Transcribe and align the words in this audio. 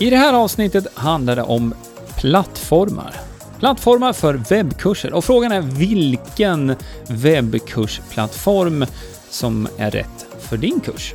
I 0.00 0.10
det 0.10 0.16
här 0.16 0.32
avsnittet 0.32 0.86
handlar 0.94 1.36
det 1.36 1.42
om 1.42 1.74
plattformar. 2.16 3.14
Plattformar 3.58 4.12
för 4.12 4.34
webbkurser 4.34 5.12
och 5.12 5.24
frågan 5.24 5.52
är 5.52 5.60
vilken 5.60 6.76
webbkursplattform 7.08 8.86
som 9.30 9.68
är 9.78 9.90
rätt 9.90 10.26
för 10.40 10.56
din 10.56 10.80
kurs. 10.80 11.14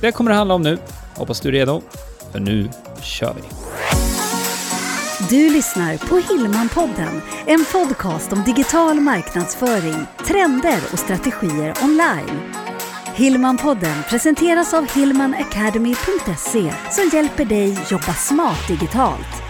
Det 0.00 0.12
kommer 0.12 0.30
det 0.30 0.36
handla 0.36 0.54
om 0.54 0.62
nu. 0.62 0.78
Hoppas 1.14 1.40
du 1.40 1.48
är 1.48 1.52
redo, 1.52 1.82
för 2.32 2.40
nu 2.40 2.68
kör 3.02 3.34
vi! 3.34 3.42
Du 5.28 5.50
lyssnar 5.50 5.96
på 5.96 6.32
Hillmanpodden, 6.32 7.22
en 7.46 7.64
podcast 7.72 8.32
om 8.32 8.42
digital 8.42 9.00
marknadsföring, 9.00 10.06
trender 10.26 10.80
och 10.92 10.98
strategier 10.98 11.74
online. 11.82 12.63
Hillmanpodden 13.16 14.02
presenteras 14.10 14.74
av 14.74 14.96
hillmanacademy.se 14.96 16.72
som 16.90 17.10
hjälper 17.12 17.44
dig 17.44 17.78
jobba 17.90 18.14
smart 18.14 18.68
digitalt. 18.68 19.42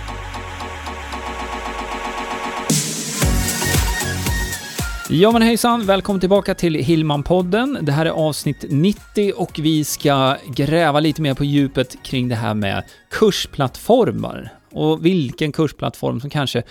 Ja 5.09 5.33
men 5.33 5.43
hejsan, 5.43 5.87
välkommen 5.87 6.21
tillbaka 6.21 6.55
till 6.55 6.75
Hillmanpodden. 6.75 7.79
Det 7.83 7.93
här 7.93 8.07
är 8.07 8.11
avsnitt 8.11 8.65
90 8.69 9.33
och 9.37 9.59
vi 9.59 9.85
ska 9.85 10.37
gräva 10.47 11.01
lite 11.01 11.23
mer 11.23 11.35
på 11.35 11.45
djupet 11.45 12.03
kring 12.03 12.29
det 12.29 12.35
här 12.35 12.55
med 12.55 12.85
kursplattformar 13.11 14.53
och 14.75 15.07
vilken 15.07 15.53
kursplattform 15.53 16.21
som 16.21 16.31
kanske 16.31 16.63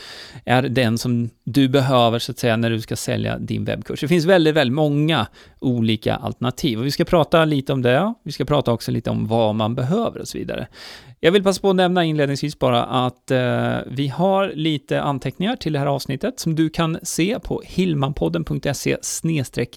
är 0.46 0.62
den 0.62 0.98
som 0.98 1.30
du 1.44 1.68
behöver 1.68 2.20
så 2.20 2.32
att 2.32 2.40
säga 2.40 2.58
när 2.58 2.70
du 2.70 2.82
ska 2.82 2.96
sälja 2.96 3.40
din 3.40 3.66
webbkurs. 3.66 4.02
Det 4.02 4.08
finns 4.08 4.26
väldigt, 4.26 4.56
väldigt 4.56 4.76
många 4.76 5.28
olika 5.60 6.16
alternativ 6.16 6.80
och 6.80 6.86
vi 6.86 6.92
ska 6.92 7.06
prata 7.06 7.46
lite 7.46 7.74
om 7.74 7.82
det. 7.82 8.14
Vi 8.24 8.32
ska 8.32 8.46
prata 8.46 8.72
också 8.72 8.92
lite 8.92 9.10
om 9.10 9.28
vad 9.28 9.56
man 9.56 9.76
behöver 9.76 10.20
och 10.20 10.28
så 10.28 10.38
vidare. 10.38 10.68
Jag 11.24 11.32
vill 11.32 11.44
passa 11.44 11.62
på 11.62 11.70
att 11.70 11.76
nämna 11.76 12.04
inledningsvis 12.04 12.60
bara 12.60 12.84
att 12.84 13.32
eh, 13.32 13.78
vi 13.88 14.08
har 14.08 14.52
lite 14.56 15.02
anteckningar 15.02 15.56
till 15.56 15.74
det 15.74 15.80
här 15.80 15.86
avsnittet 15.86 16.40
som 16.40 16.56
du 16.56 16.70
kan 16.70 17.00
se 17.04 17.40
på 17.40 17.62
hillmanpodden.se 17.66 18.98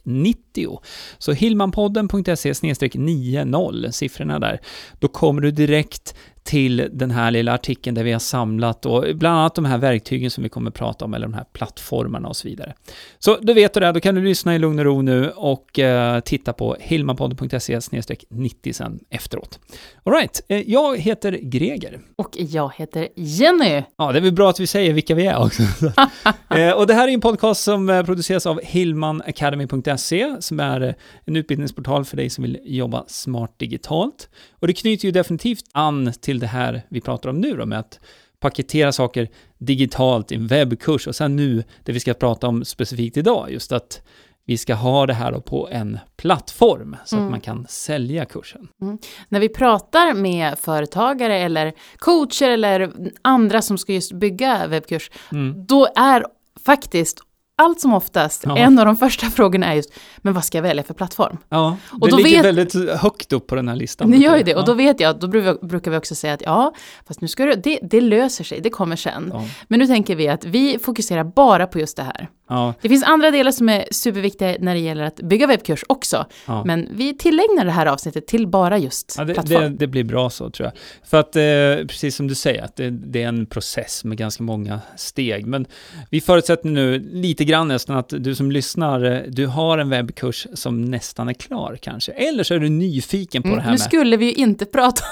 90. 0.04 0.80
Så 1.18 1.32
hillmanpodden.se 1.32 2.52
90, 2.94 3.92
siffrorna 3.92 4.38
där. 4.38 4.60
Då 5.00 5.08
kommer 5.08 5.42
du 5.42 5.50
direkt 5.50 6.14
till 6.46 6.88
den 6.92 7.10
här 7.10 7.30
lilla 7.30 7.54
artikeln 7.54 7.94
där 7.94 8.04
vi 8.04 8.12
har 8.12 8.18
samlat 8.18 8.86
och 8.86 9.04
bland 9.14 9.38
annat 9.38 9.54
de 9.54 9.64
här 9.64 9.78
verktygen 9.78 10.30
som 10.30 10.42
vi 10.42 10.48
kommer 10.48 10.70
att 10.70 10.74
prata 10.74 11.04
om, 11.04 11.14
eller 11.14 11.26
de 11.26 11.34
här 11.34 11.44
plattformarna 11.52 12.28
och 12.28 12.36
så 12.36 12.48
vidare. 12.48 12.74
Så 13.18 13.36
då 13.42 13.52
vet 13.52 13.74
du 13.74 13.80
det, 13.80 13.92
då 13.92 14.00
kan 14.00 14.14
du 14.14 14.24
lyssna 14.24 14.54
i 14.54 14.58
lugn 14.58 14.78
och 14.78 14.84
ro 14.84 15.02
nu 15.02 15.30
och 15.30 15.78
eh, 15.78 16.20
titta 16.20 16.52
på 16.52 16.76
hilmanpodden.se 16.80 17.80
90 18.28 18.72
sen 18.72 19.00
efteråt. 19.10 19.60
Alright, 20.02 20.42
eh, 20.48 20.70
jag 20.70 20.98
heter 20.98 21.32
Greger. 21.32 22.00
Och 22.16 22.30
jag 22.38 22.72
heter 22.76 23.08
Jenny. 23.16 23.82
Ja, 23.98 24.12
det 24.12 24.18
är 24.18 24.22
väl 24.22 24.32
bra 24.32 24.50
att 24.50 24.60
vi 24.60 24.66
säger 24.66 24.92
vilka 24.92 25.14
vi 25.14 25.26
är 25.26 25.38
också. 25.38 25.62
eh, 26.56 26.70
och 26.70 26.86
det 26.86 26.94
här 26.94 27.08
är 27.08 27.12
en 27.12 27.20
podcast 27.20 27.62
som 27.62 27.90
eh, 27.90 28.02
produceras 28.02 28.46
av 28.46 28.60
hillmanacademy.se 28.62 30.36
som 30.40 30.60
är 30.60 30.80
eh, 30.80 30.94
en 31.24 31.36
utbildningsportal 31.36 32.04
för 32.04 32.16
dig 32.16 32.30
som 32.30 32.42
vill 32.42 32.58
jobba 32.64 33.04
smart 33.08 33.58
digitalt. 33.58 34.28
Och 34.60 34.66
det 34.66 34.72
knyter 34.72 35.04
ju 35.06 35.12
definitivt 35.12 35.64
an 35.72 36.12
till 36.20 36.35
det 36.38 36.46
här 36.46 36.82
vi 36.88 37.00
pratar 37.00 37.30
om 37.30 37.40
nu 37.40 37.56
då, 37.56 37.66
med 37.66 37.78
att 37.78 38.00
paketera 38.40 38.92
saker 38.92 39.28
digitalt 39.58 40.32
i 40.32 40.34
en 40.34 40.46
webbkurs 40.46 41.06
och 41.06 41.16
sen 41.16 41.36
nu 41.36 41.64
det 41.84 41.92
vi 41.92 42.00
ska 42.00 42.14
prata 42.14 42.48
om 42.48 42.64
specifikt 42.64 43.16
idag, 43.16 43.52
just 43.52 43.72
att 43.72 44.02
vi 44.44 44.58
ska 44.58 44.74
ha 44.74 45.06
det 45.06 45.14
här 45.14 45.32
då 45.32 45.40
på 45.40 45.68
en 45.70 45.98
plattform 46.16 46.96
så 47.04 47.16
mm. 47.16 47.26
att 47.26 47.30
man 47.30 47.40
kan 47.40 47.66
sälja 47.68 48.24
kursen. 48.24 48.68
Mm. 48.82 48.98
När 49.28 49.40
vi 49.40 49.48
pratar 49.48 50.14
med 50.14 50.58
företagare 50.58 51.38
eller 51.38 51.72
coacher 51.98 52.50
eller 52.50 52.92
andra 53.22 53.62
som 53.62 53.78
ska 53.78 53.92
just 53.92 54.12
bygga 54.12 54.66
webbkurs, 54.66 55.10
mm. 55.32 55.66
då 55.66 55.88
är 55.96 56.26
faktiskt 56.66 57.20
allt 57.56 57.80
som 57.80 57.94
oftast, 57.94 58.44
ja. 58.46 58.56
en 58.56 58.78
av 58.78 58.86
de 58.86 58.96
första 58.96 59.26
frågorna 59.30 59.66
är 59.66 59.74
just, 59.74 59.90
men 60.16 60.34
vad 60.34 60.44
ska 60.44 60.58
jag 60.58 60.62
välja 60.62 60.82
för 60.82 60.94
plattform? 60.94 61.36
Ja, 61.48 61.76
det 61.90 61.98
och 62.00 62.08
då 62.08 62.16
ligger 62.16 62.36
vet, 62.36 62.44
väldigt 62.44 62.90
högt 63.00 63.32
upp 63.32 63.46
på 63.46 63.54
den 63.54 63.68
här 63.68 63.76
listan. 63.76 64.10
Det 64.10 64.16
gör 64.16 64.36
ju 64.36 64.42
det, 64.42 64.54
och 64.54 64.64
då 64.64 64.74
vet 64.74 65.00
jag, 65.00 65.20
då 65.20 65.28
brukar 65.62 65.90
vi 65.90 65.96
också 65.96 66.14
säga 66.14 66.34
att 66.34 66.42
ja, 66.42 66.74
fast 67.06 67.20
nu 67.20 67.28
ska 67.28 67.44
du, 67.44 67.54
det, 67.54 67.78
det 67.82 68.00
löser 68.00 68.44
sig, 68.44 68.60
det 68.60 68.70
kommer 68.70 68.96
sen. 68.96 69.30
Ja. 69.34 69.44
Men 69.68 69.78
nu 69.78 69.86
tänker 69.86 70.16
vi 70.16 70.28
att 70.28 70.44
vi 70.44 70.78
fokuserar 70.78 71.24
bara 71.24 71.66
på 71.66 71.78
just 71.78 71.96
det 71.96 72.02
här. 72.02 72.28
Ja. 72.48 72.74
Det 72.80 72.88
finns 72.88 73.04
andra 73.04 73.30
delar 73.30 73.50
som 73.50 73.68
är 73.68 73.84
superviktiga 73.90 74.56
när 74.60 74.74
det 74.74 74.80
gäller 74.80 75.04
att 75.04 75.16
bygga 75.16 75.46
webbkurs 75.46 75.84
också. 75.86 76.26
Ja. 76.46 76.64
Men 76.64 76.88
vi 76.90 77.16
tillägnar 77.16 77.64
det 77.64 77.70
här 77.70 77.86
avsnittet 77.86 78.26
till 78.26 78.46
bara 78.46 78.78
just 78.78 79.14
ja, 79.18 79.24
det, 79.24 79.34
plattform. 79.34 79.62
Det, 79.62 79.68
det, 79.68 79.86
blir 79.86 80.04
bra 80.04 80.30
så 80.30 80.50
tror 80.50 80.66
jag. 80.66 80.72
För 81.08 81.20
att 81.20 81.36
eh, 81.36 81.86
precis 81.86 82.16
som 82.16 82.28
du 82.28 82.34
säger, 82.34 82.62
att 82.62 82.76
det, 82.76 82.90
det, 82.90 83.22
är 83.22 83.28
en 83.28 83.46
process 83.46 84.04
med 84.04 84.18
ganska 84.18 84.42
många 84.42 84.80
steg. 84.96 85.46
Men 85.46 85.66
vi 86.10 86.20
förutsätter 86.20 86.68
nu 86.68 86.98
lite 87.12 87.44
grann 87.44 87.68
nästan 87.68 87.96
att 87.96 88.08
du 88.08 88.34
som 88.34 88.50
lyssnar, 88.50 89.04
eh, 89.04 89.20
du 89.28 89.46
har 89.46 89.78
en 89.78 89.90
webbkurs 89.90 90.46
som 90.54 90.84
nästan 90.84 91.28
är 91.28 91.34
klar 91.34 91.78
kanske. 91.82 92.12
Eller 92.12 92.44
så 92.44 92.54
är 92.54 92.58
du 92.58 92.68
nyfiken 92.68 93.42
på 93.42 93.48
mm, 93.48 93.58
det 93.58 93.62
här 93.62 93.70
Nu 93.70 93.72
med... 93.72 93.80
skulle 93.80 94.16
vi 94.16 94.26
ju 94.26 94.32
inte 94.32 94.64
prata 94.76 95.02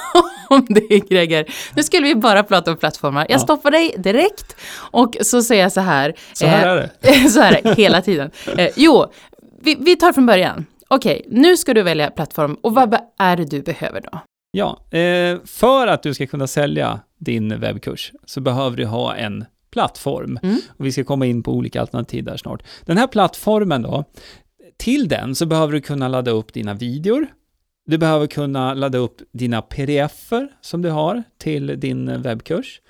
om 0.48 0.66
det 0.68 1.08
Greger. 1.08 1.46
Nu 1.76 1.82
skulle 1.82 2.06
vi 2.06 2.14
bara 2.14 2.42
prata 2.42 2.70
om 2.70 2.76
plattformar. 2.76 3.26
Jag 3.28 3.40
stoppar 3.40 3.70
dig 3.70 3.94
direkt 3.98 4.56
och 4.76 5.16
så 5.20 5.42
säger 5.42 5.62
jag 5.62 5.72
så 5.72 5.80
här. 5.80 6.14
Så 6.32 6.46
här 6.46 6.66
eh, 6.66 6.72
är 6.72 6.76
det. 6.76 7.23
så 7.30 7.40
är 7.40 7.62
det 7.62 7.74
hela 7.74 8.02
tiden. 8.02 8.30
Eh, 8.58 8.70
jo, 8.76 9.06
vi, 9.62 9.74
vi 9.80 9.96
tar 9.96 10.12
från 10.12 10.26
början. 10.26 10.66
Okej, 10.88 11.22
okay, 11.26 11.40
nu 11.40 11.56
ska 11.56 11.74
du 11.74 11.82
välja 11.82 12.10
plattform 12.10 12.54
och 12.54 12.74
vad 12.74 12.98
är 13.18 13.36
det 13.36 13.44
du 13.44 13.62
behöver 13.62 14.00
då? 14.00 14.20
Ja, 14.50 14.98
eh, 14.98 15.38
för 15.44 15.86
att 15.86 16.02
du 16.02 16.14
ska 16.14 16.26
kunna 16.26 16.46
sälja 16.46 17.00
din 17.18 17.60
webbkurs 17.60 18.12
så 18.24 18.40
behöver 18.40 18.76
du 18.76 18.86
ha 18.86 19.14
en 19.14 19.44
plattform. 19.70 20.38
Mm. 20.42 20.58
Och 20.68 20.86
vi 20.86 20.92
ska 20.92 21.04
komma 21.04 21.26
in 21.26 21.42
på 21.42 21.52
olika 21.52 21.80
alternativ 21.80 22.24
där 22.24 22.36
snart. 22.36 22.62
Den 22.84 22.98
här 22.98 23.06
plattformen 23.06 23.82
då, 23.82 24.04
till 24.76 25.08
den 25.08 25.34
så 25.34 25.46
behöver 25.46 25.72
du 25.72 25.80
kunna 25.80 26.08
ladda 26.08 26.30
upp 26.30 26.52
dina 26.52 26.74
videor. 26.74 27.26
Du 27.86 27.98
behöver 27.98 28.26
kunna 28.26 28.74
ladda 28.74 28.98
upp 28.98 29.16
dina 29.32 29.62
pdf-er 29.62 30.48
som 30.60 30.82
du 30.82 30.90
har 30.90 31.22
till 31.38 31.80
din 31.80 32.22
webbkurs. 32.22 32.80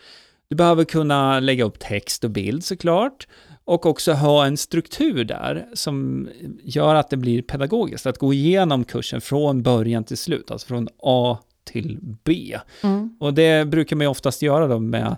Du 0.49 0.57
behöver 0.57 0.85
kunna 0.85 1.41
lägga 1.41 1.65
upp 1.65 1.79
text 1.79 2.25
och 2.25 2.31
bild 2.31 2.65
såklart 2.65 3.27
och 3.65 3.87
också 3.87 4.13
ha 4.13 4.47
en 4.47 4.57
struktur 4.57 5.25
där 5.25 5.67
som 5.73 6.29
gör 6.63 6.95
att 6.95 7.11
det 7.11 7.17
blir 7.17 7.43
pedagogiskt, 7.43 8.07
att 8.07 8.19
gå 8.19 8.33
igenom 8.33 8.85
kursen 8.85 9.21
från 9.21 9.63
början 9.63 10.05
till 10.05 10.17
slut, 10.17 10.51
alltså 10.51 10.67
från 10.67 10.89
A 11.03 11.39
till 11.65 11.99
B. 12.25 12.59
Mm. 12.83 13.17
Och 13.21 13.35
det 13.35 13.69
brukar 13.69 13.97
man 13.97 14.05
ju 14.05 14.11
oftast 14.11 14.43
göra 14.43 14.67
då 14.67 14.79
med 14.79 15.17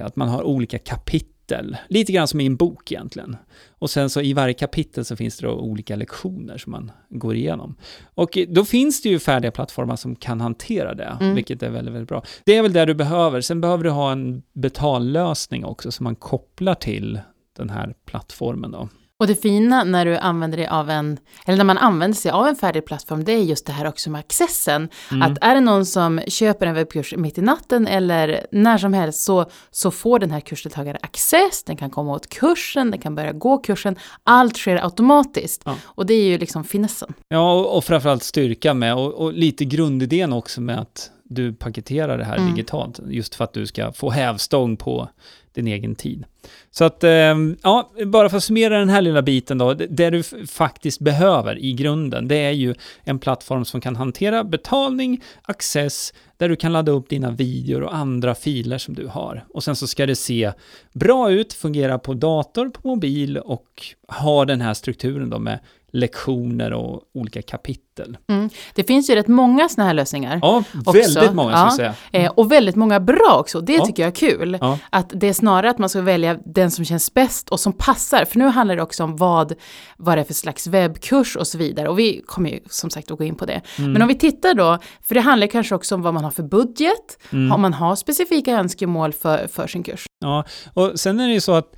att 0.00 0.16
man 0.16 0.28
har 0.28 0.42
olika 0.42 0.78
kapitel, 0.78 1.76
lite 1.88 2.12
grann 2.12 2.28
som 2.28 2.40
i 2.40 2.46
en 2.46 2.56
bok 2.56 2.92
egentligen. 2.92 3.36
Och 3.70 3.90
sen 3.90 4.10
så 4.10 4.20
i 4.20 4.32
varje 4.32 4.54
kapitel 4.54 5.04
så 5.04 5.16
finns 5.16 5.38
det 5.38 5.46
då 5.46 5.52
olika 5.52 5.96
lektioner 5.96 6.58
som 6.58 6.72
man 6.72 6.92
går 7.08 7.34
igenom. 7.34 7.76
Och 8.14 8.38
då 8.48 8.64
finns 8.64 9.02
det 9.02 9.08
ju 9.08 9.18
färdiga 9.18 9.50
plattformar 9.50 9.96
som 9.96 10.16
kan 10.16 10.40
hantera 10.40 10.94
det, 10.94 11.16
mm. 11.20 11.34
vilket 11.34 11.62
är 11.62 11.70
väldigt, 11.70 11.94
väldigt 11.94 12.08
bra. 12.08 12.22
Det 12.44 12.56
är 12.56 12.62
väl 12.62 12.72
det 12.72 12.84
du 12.84 12.94
behöver. 12.94 13.40
Sen 13.40 13.60
behöver 13.60 13.84
du 13.84 13.90
ha 13.90 14.12
en 14.12 14.42
betallösning 14.52 15.64
också 15.64 15.92
som 15.92 16.04
man 16.04 16.16
kopplar 16.16 16.74
till 16.74 17.20
den 17.60 17.70
här 17.70 17.94
plattformen 18.06 18.70
då. 18.70 18.88
Och 19.20 19.26
det 19.26 19.34
fina 19.34 19.84
när 19.84 20.04
du 20.04 20.16
använder 20.16 20.58
dig 20.58 20.66
av 20.66 20.90
en, 20.90 21.18
eller 21.46 21.58
när 21.58 21.64
man 21.64 21.78
använder 21.78 22.16
sig 22.16 22.30
av 22.30 22.46
en 22.46 22.56
färdig 22.56 22.86
plattform, 22.86 23.24
det 23.24 23.32
är 23.32 23.42
just 23.42 23.66
det 23.66 23.72
här 23.72 23.86
också 23.86 24.10
med 24.10 24.18
accessen. 24.18 24.88
Mm. 25.10 25.22
Att 25.22 25.38
är 25.40 25.54
det 25.54 25.60
någon 25.60 25.86
som 25.86 26.20
köper 26.26 26.66
en 26.66 26.74
webbkurs 26.74 27.14
mitt 27.16 27.38
i 27.38 27.40
natten 27.40 27.86
eller 27.86 28.46
när 28.52 28.78
som 28.78 28.92
helst 28.92 29.20
så, 29.20 29.50
så 29.70 29.90
får 29.90 30.18
den 30.18 30.30
här 30.30 30.40
kursdeltagaren 30.40 30.98
access, 31.02 31.64
den 31.64 31.76
kan 31.76 31.90
komma 31.90 32.12
åt 32.12 32.28
kursen, 32.28 32.90
den 32.90 33.00
kan 33.00 33.14
börja 33.14 33.32
gå 33.32 33.58
kursen, 33.58 33.96
allt 34.24 34.56
sker 34.56 34.84
automatiskt. 34.84 35.62
Ja. 35.64 35.76
Och 35.84 36.06
det 36.06 36.14
är 36.14 36.24
ju 36.24 36.38
liksom 36.38 36.64
finessen. 36.64 37.14
Ja, 37.28 37.52
och, 37.52 37.76
och 37.76 37.84
framförallt 37.84 38.22
styrka 38.22 38.74
med, 38.74 38.94
och, 38.94 39.14
och 39.14 39.32
lite 39.32 39.64
grundidén 39.64 40.32
också 40.32 40.60
med 40.60 40.80
att 40.80 41.10
du 41.24 41.52
paketerar 41.52 42.18
det 42.18 42.24
här 42.24 42.36
mm. 42.36 42.50
digitalt, 42.50 43.00
just 43.06 43.34
för 43.34 43.44
att 43.44 43.52
du 43.52 43.66
ska 43.66 43.92
få 43.92 44.10
hävstång 44.10 44.76
på 44.76 45.08
din 45.54 45.66
egen 45.66 45.94
tid. 45.94 46.24
Så 46.70 46.84
att, 46.84 47.04
ehm, 47.04 47.56
ja, 47.62 47.90
bara 48.06 48.28
för 48.28 48.36
att 48.36 48.44
summera 48.44 48.78
den 48.78 48.88
här 48.88 49.02
lilla 49.02 49.22
biten 49.22 49.58
då, 49.58 49.74
det 49.74 50.10
du 50.10 50.22
faktiskt 50.46 51.00
behöver 51.00 51.58
i 51.58 51.72
grunden, 51.72 52.28
det 52.28 52.36
är 52.36 52.50
ju 52.50 52.74
en 53.04 53.18
plattform 53.18 53.64
som 53.64 53.80
kan 53.80 53.96
hantera 53.96 54.44
betalning, 54.44 55.20
access, 55.42 56.12
där 56.36 56.48
du 56.48 56.56
kan 56.56 56.72
ladda 56.72 56.92
upp 56.92 57.08
dina 57.08 57.30
videor 57.30 57.82
och 57.82 57.94
andra 57.94 58.34
filer 58.34 58.78
som 58.78 58.94
du 58.94 59.06
har. 59.06 59.44
Och 59.48 59.64
sen 59.64 59.76
så 59.76 59.86
ska 59.86 60.06
det 60.06 60.16
se 60.16 60.52
bra 60.92 61.30
ut, 61.30 61.52
fungera 61.52 61.98
på 61.98 62.14
dator, 62.14 62.68
på 62.68 62.88
mobil 62.88 63.38
och 63.38 63.82
ha 64.08 64.44
den 64.44 64.60
här 64.60 64.74
strukturen 64.74 65.30
då 65.30 65.38
med 65.38 65.58
lektioner 65.92 66.72
och 66.72 67.02
olika 67.14 67.42
kapitel. 67.42 68.16
Mm. 68.28 68.50
Det 68.74 68.84
finns 68.84 69.10
ju 69.10 69.14
rätt 69.14 69.28
många 69.28 69.68
sådana 69.68 69.86
här 69.86 69.94
lösningar. 69.94 70.38
Ja, 70.42 70.64
Också, 70.86 70.92
väldigt 70.92 71.34
många 71.34 71.50
ska 71.50 71.82
ja. 71.82 71.88
jag 71.88 71.94
säga. 72.12 72.24
Eh, 72.24 72.30
och 72.32 72.52
väldigt 72.52 72.76
många 72.76 73.00
bra 73.00 73.36
också, 73.40 73.60
det 73.60 73.72
Ja. 73.74 73.86
tycker 73.86 74.02
jag 74.02 74.10
är 74.10 74.14
kul. 74.14 74.58
Ja. 74.60 74.78
Att 74.90 75.12
det 75.14 75.28
är 75.28 75.32
snarare 75.32 75.70
att 75.70 75.78
man 75.78 75.88
ska 75.88 76.00
välja 76.00 76.38
den 76.44 76.70
som 76.70 76.84
känns 76.84 77.14
bäst 77.14 77.48
och 77.48 77.60
som 77.60 77.72
passar. 77.72 78.24
För 78.24 78.38
nu 78.38 78.46
handlar 78.46 78.76
det 78.76 78.82
också 78.82 79.04
om 79.04 79.16
vad, 79.16 79.52
vad 79.96 80.16
det 80.16 80.20
är 80.20 80.24
för 80.24 80.34
slags 80.34 80.66
webbkurs 80.66 81.36
och 81.36 81.46
så 81.46 81.58
vidare. 81.58 81.88
Och 81.88 81.98
vi 81.98 82.22
kommer 82.26 82.50
ju 82.50 82.60
som 82.70 82.90
sagt 82.90 83.10
att 83.10 83.18
gå 83.18 83.24
in 83.24 83.34
på 83.34 83.46
det. 83.46 83.60
Mm. 83.78 83.92
Men 83.92 84.02
om 84.02 84.08
vi 84.08 84.14
tittar 84.18 84.54
då, 84.54 84.78
för 85.02 85.14
det 85.14 85.20
handlar 85.20 85.46
kanske 85.46 85.74
också 85.74 85.94
om 85.94 86.02
vad 86.02 86.14
man 86.14 86.24
har 86.24 86.30
för 86.30 86.42
budget, 86.42 87.18
Mm. 87.32 87.52
om 87.52 87.60
man 87.60 87.74
har 87.74 87.96
specifika 87.96 88.52
önskemål 88.52 89.12
för, 89.12 89.46
för 89.46 89.66
sin 89.66 89.82
kurs. 89.82 90.04
Ja, 90.20 90.44
och 90.74 91.00
sen 91.00 91.20
är 91.20 91.26
det 91.28 91.34
ju 91.34 91.40
så 91.40 91.52
att 91.54 91.72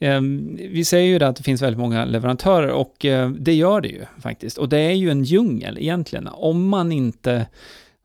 Ehm, 0.00 0.56
vi 0.56 0.84
säger 0.84 1.06
ju 1.06 1.24
att 1.24 1.36
det 1.36 1.42
finns 1.42 1.62
väldigt 1.62 1.78
många 1.78 2.04
leverantörer 2.04 2.68
och 2.68 3.04
eh, 3.04 3.30
det 3.30 3.54
gör 3.54 3.80
det 3.80 3.88
ju 3.88 4.04
faktiskt. 4.18 4.58
Och 4.58 4.68
det 4.68 4.78
är 4.78 4.92
ju 4.92 5.10
en 5.10 5.24
djungel 5.24 5.78
egentligen. 5.78 6.28
Om 6.32 6.68
man 6.68 6.92
inte 6.92 7.46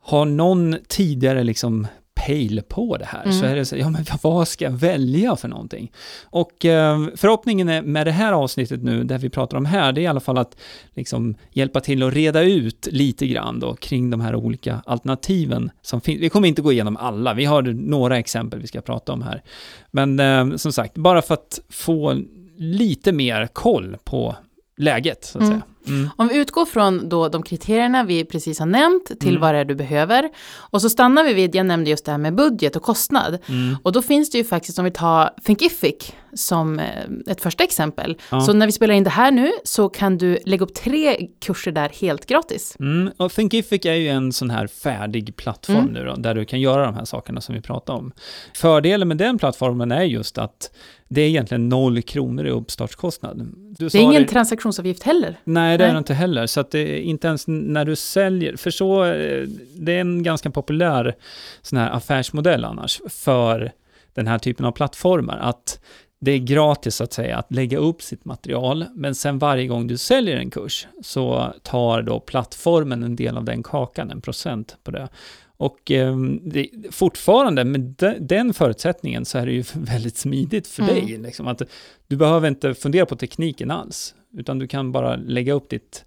har 0.01 0.25
någon 0.25 0.77
tidigare 0.87 1.43
liksom 1.43 1.87
pejl 2.25 2.61
på 2.69 2.97
det 2.97 3.05
här 3.05 3.23
Mm. 3.23 3.33
så 3.39 3.45
är 3.45 3.55
det 3.55 3.65
så, 3.65 3.77
ja 3.77 3.89
men 3.89 4.05
vad 4.21 4.47
ska 4.47 4.65
jag 4.65 4.71
välja 4.71 5.35
för 5.35 5.47
någonting? 5.47 5.91
Och 6.23 6.65
eh, 6.65 6.99
förhoppningen 7.15 7.91
med 7.91 8.07
det 8.07 8.11
här 8.11 8.33
avsnittet 8.33 8.83
nu, 8.83 9.03
där 9.03 9.17
vi 9.17 9.29
pratar 9.29 9.57
om 9.57 9.65
här, 9.65 9.91
det 9.91 10.01
är 10.01 10.03
i 10.03 10.07
alla 10.07 10.19
fall 10.19 10.37
att 10.37 10.57
liksom 10.93 11.35
hjälpa 11.51 11.79
till 11.79 12.03
att 12.03 12.13
reda 12.13 12.41
ut 12.41 12.87
lite 12.91 13.27
grann 13.27 13.59
då 13.59 13.75
kring 13.75 14.09
de 14.09 14.21
här 14.21 14.35
olika 14.35 14.81
alternativen 14.85 15.71
som 15.81 16.01
finns. 16.01 16.21
Vi 16.21 16.29
kommer 16.29 16.47
inte 16.47 16.61
gå 16.61 16.71
igenom 16.71 16.97
alla, 16.97 17.33
vi 17.33 17.45
har 17.45 17.61
några 17.61 18.17
exempel 18.19 18.59
vi 18.59 18.67
ska 18.67 18.81
prata 18.81 19.13
om 19.13 19.21
här. 19.21 19.43
Men 19.91 20.19
eh, 20.19 20.55
som 20.55 20.71
sagt, 20.73 20.95
bara 20.97 21.21
för 21.21 21.33
att 21.33 21.59
få 21.69 22.21
lite 22.57 23.11
mer 23.11 23.47
koll 23.47 23.97
på 24.03 24.35
läget, 24.83 25.25
så 25.25 25.37
att 25.37 25.43
Mm. 25.43 25.53
säga. 25.53 25.61
Mm. 25.87 26.09
Om 26.15 26.27
vi 26.27 26.37
utgår 26.37 26.65
från 26.65 27.09
då 27.09 27.29
de 27.29 27.43
kriterierna 27.43 28.03
vi 28.03 28.25
precis 28.25 28.59
har 28.59 28.65
nämnt 28.65 29.19
till 29.19 29.29
Mm. 29.29 29.41
vad 29.41 29.53
det 29.53 29.59
är 29.59 29.65
du 29.65 29.75
behöver. 29.75 30.29
Och 30.57 30.81
så 30.81 30.89
stannar 30.89 31.23
vi 31.23 31.33
vid, 31.33 31.55
jag 31.55 31.65
nämnde 31.65 31.89
just 31.89 32.05
det 32.05 32.11
här 32.11 32.17
med 32.19 32.35
budget 32.35 32.75
och 32.75 32.81
kostnad. 32.83 33.37
Mm. 33.47 33.77
Och 33.83 33.91
då 33.91 34.01
finns 34.01 34.29
det 34.29 34.37
ju 34.37 34.43
faktiskt, 34.43 34.79
om 34.79 34.85
vi 34.85 34.91
tar 34.91 35.29
Thinkific 35.45 36.11
som 36.33 36.79
eh, 36.79 36.85
ett 37.27 37.41
första 37.41 37.63
exempel. 37.63 38.17
Ja. 38.31 38.41
Så 38.41 38.53
när 38.53 38.65
vi 38.65 38.71
spelar 38.71 38.93
in 38.93 39.03
det 39.03 39.09
här 39.09 39.31
nu 39.31 39.51
så 39.63 39.89
kan 39.89 40.17
du 40.17 40.37
lägga 40.45 40.63
upp 40.63 40.73
tre 40.73 41.27
kurser 41.45 41.71
där 41.71 41.89
helt 41.89 42.25
gratis. 42.25 42.75
Mm, 42.79 43.11
och 43.17 43.31
Thinkific 43.31 43.85
är 43.85 43.93
ju 43.93 44.07
en 44.07 44.33
sån 44.33 44.49
här 44.49 44.67
färdig 44.67 45.35
plattform 45.35 45.77
Mm. 45.77 45.91
nu 45.93 46.05
då, 46.05 46.15
där 46.15 46.35
du 46.35 46.45
kan 46.45 46.61
göra 46.61 46.85
de 46.85 46.95
här 46.95 47.05
sakerna 47.05 47.41
som 47.41 47.55
vi 47.55 47.61
pratar 47.61 47.93
om. 47.93 48.11
Fördelen 48.55 49.07
med 49.07 49.17
den 49.17 49.37
plattformen 49.37 49.91
är 49.91 50.03
just 50.03 50.37
att 50.37 50.71
det 51.13 51.21
är 51.21 51.27
egentligen 51.27 51.69
noll 51.69 52.01
kronor 52.01 52.47
i 52.47 52.49
uppstartskostnad. 52.49 53.37
Du 53.77 53.89
Det 53.89 53.97
är 53.97 54.01
ingen 54.01 54.27
transaktionsavgift 54.27 55.03
heller. 55.03 55.39
Nej, 55.43 55.77
det 55.77 55.83
är 55.83 55.87
Nej. 55.87 55.93
det 55.93 55.97
inte 55.97 56.13
heller. 56.13 56.45
Så 56.45 56.59
att 56.59 56.71
det 56.71 56.79
är 56.79 57.01
inte 57.01 57.27
ens 57.27 57.47
när 57.47 57.85
du 57.85 57.95
säljer, 57.95 58.55
för 58.55 58.71
så, 58.71 59.05
eh, 59.05 59.47
det 59.75 59.91
är 59.91 60.01
en 60.01 60.23
ganska 60.23 60.51
populär 60.51 61.15
sån 61.61 61.79
här 61.79 61.91
affärsmodell 61.91 62.65
annars 62.65 63.01
för 63.09 63.71
den 64.13 64.27
här 64.27 64.39
typen 64.39 64.65
av 64.65 64.71
plattformar, 64.71 65.37
att 65.37 65.79
det 66.23 66.31
är 66.31 66.37
gratis 66.39 67.01
att 67.01 67.13
säga 67.13 67.37
att 67.37 67.51
lägga 67.51 67.77
upp 67.77 68.01
sitt 68.01 68.25
material, 68.25 68.85
men 68.93 69.15
sen 69.15 69.39
varje 69.39 69.67
gång 69.67 69.87
du 69.87 69.97
säljer 69.97 70.37
en 70.37 70.49
kurs 70.49 70.87
så 71.01 71.53
tar 71.63 72.01
då 72.01 72.19
plattformen 72.19 73.03
en 73.03 73.15
del 73.15 73.37
av 73.37 73.43
den 73.43 73.63
kakan, 73.63 74.11
en 74.11 74.21
procent 74.21 74.77
på 74.83 74.91
det. 74.91 75.09
Och 75.57 75.91
eh, 75.91 76.17
det, 76.41 76.69
fortfarande 76.91 77.63
med 77.63 77.81
de, 77.81 78.15
den 78.19 78.53
förutsättningen 78.53 79.25
så 79.25 79.37
är 79.37 79.45
det 79.45 79.51
ju 79.51 79.63
väldigt 79.73 80.17
smidigt 80.17 80.67
för 80.67 80.83
Mm. 80.83 80.95
dig. 80.95 81.17
Liksom, 81.17 81.47
att 81.47 81.61
du 82.07 82.15
behöver 82.15 82.47
inte 82.47 82.73
fundera 82.73 83.05
på 83.05 83.15
tekniken 83.15 83.71
alls, 83.71 84.15
utan 84.37 84.59
du 84.59 84.67
kan 84.67 84.91
bara 84.91 85.15
lägga 85.15 85.53
upp 85.53 85.69
ditt 85.69 86.05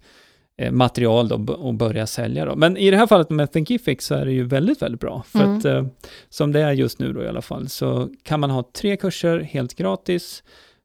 material 0.71 1.27
då, 1.27 1.53
och 1.53 1.73
börja 1.73 2.07
sälja. 2.07 2.45
Då. 2.45 2.55
Men 2.55 2.77
i 2.77 2.91
det 2.91 2.97
här 2.97 3.07
fallet 3.07 3.29
med 3.29 3.51
Thinkific 3.51 4.01
så 4.03 4.15
är 4.15 4.25
det 4.25 4.31
ju 4.31 4.43
väldigt, 4.43 4.81
väldigt 4.81 5.01
bra. 5.01 5.23
För 5.27 5.39
Mm. 5.39 5.57
att 5.57 5.65
eh, 5.65 5.85
som 6.29 6.51
det 6.51 6.61
är 6.61 6.71
just 6.71 6.99
nu 6.99 7.13
då 7.13 7.23
i 7.23 7.27
alla 7.27 7.41
fall, 7.41 7.69
så 7.69 8.09
kan 8.23 8.39
man 8.39 8.49
ha 8.49 8.63
tre 8.73 8.97
kurser 8.97 9.39
helt 9.39 9.73
gratis. 9.75 10.43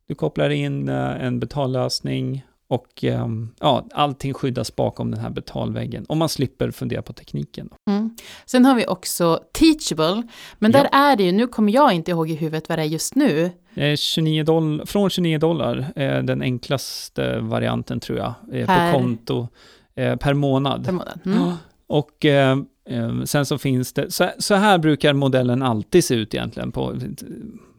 Du 0.08 0.14
kopplar 0.14 0.50
in 0.50 0.88
eh, 0.88 1.25
en 1.25 1.40
betallösning 1.40 2.44
och 2.69 3.05
eh, 3.05 3.26
ja, 3.61 3.87
allting 3.94 4.34
skyddas 4.34 4.76
bakom 4.76 5.11
den 5.11 5.20
här 5.20 5.31
betalväggen. 5.31 6.05
Om 6.08 6.19
man 6.19 6.28
slipper 6.28 6.70
fundera 6.70 7.02
på 7.02 7.12
tekniken. 7.12 7.69
Mm. 7.90 8.17
Sen 8.46 8.64
har 8.64 8.75
vi 8.75 8.87
också 8.87 9.40
Teachable. 9.52 10.22
Men 10.58 10.72
där 10.72 10.88
Ja. 10.93 10.99
är 10.99 11.17
det 11.17 11.22
ju, 11.22 11.32
nu 11.32 11.46
kommer 11.46 11.72
jag 11.72 11.93
inte 11.93 12.11
ihåg 12.11 12.31
i 12.31 12.34
huvudet 12.34 12.69
vad 12.69 12.78
det 12.78 12.82
är 12.82 12.87
just 12.87 13.14
nu. 13.14 13.50
Eh, 13.75 13.96
29 13.96 14.44
doll- 14.44 14.87
från 14.87 15.11
29 15.11 15.38
dollar 15.38 15.93
är 15.96 16.22
den 16.22 16.43
enklaste 16.43 17.38
varianten 17.40 18.00
tror 18.00 18.19
jag, 18.19 18.34
eh, 18.52 18.67
Per- 18.67 18.93
på 18.93 18.99
konto 18.99 19.49
eh, 19.94 20.17
per 20.17 20.34
månad. 20.34 20.84
Per 20.84 20.93
månad. 20.93 21.20
Mm. 21.26 21.52
Och 21.87 22.25
eh, 22.25 22.58
eh, 22.88 23.22
sen 23.25 23.46
så 23.46 23.58
finns 23.58 23.93
det, 23.93 24.11
så, 24.11 24.31
så 24.38 24.55
här 24.55 24.78
brukar 24.78 25.12
modellen 25.12 25.62
alltid 25.62 26.05
se 26.05 26.14
ut 26.14 26.34
egentligen 26.34 26.72
på, 26.72 26.96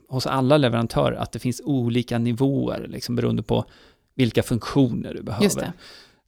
hos 0.09 0.27
alla 0.27 0.57
leverantörer, 0.57 1.15
att 1.15 1.31
det 1.31 1.39
finns 1.39 1.61
olika 1.65 2.17
nivåer, 2.17 2.85
liksom 2.89 3.15
beroende 3.15 3.43
på 3.43 3.65
vilka 4.15 4.43
funktioner 4.43 5.13
du 5.13 5.21
behöver. 5.23 5.45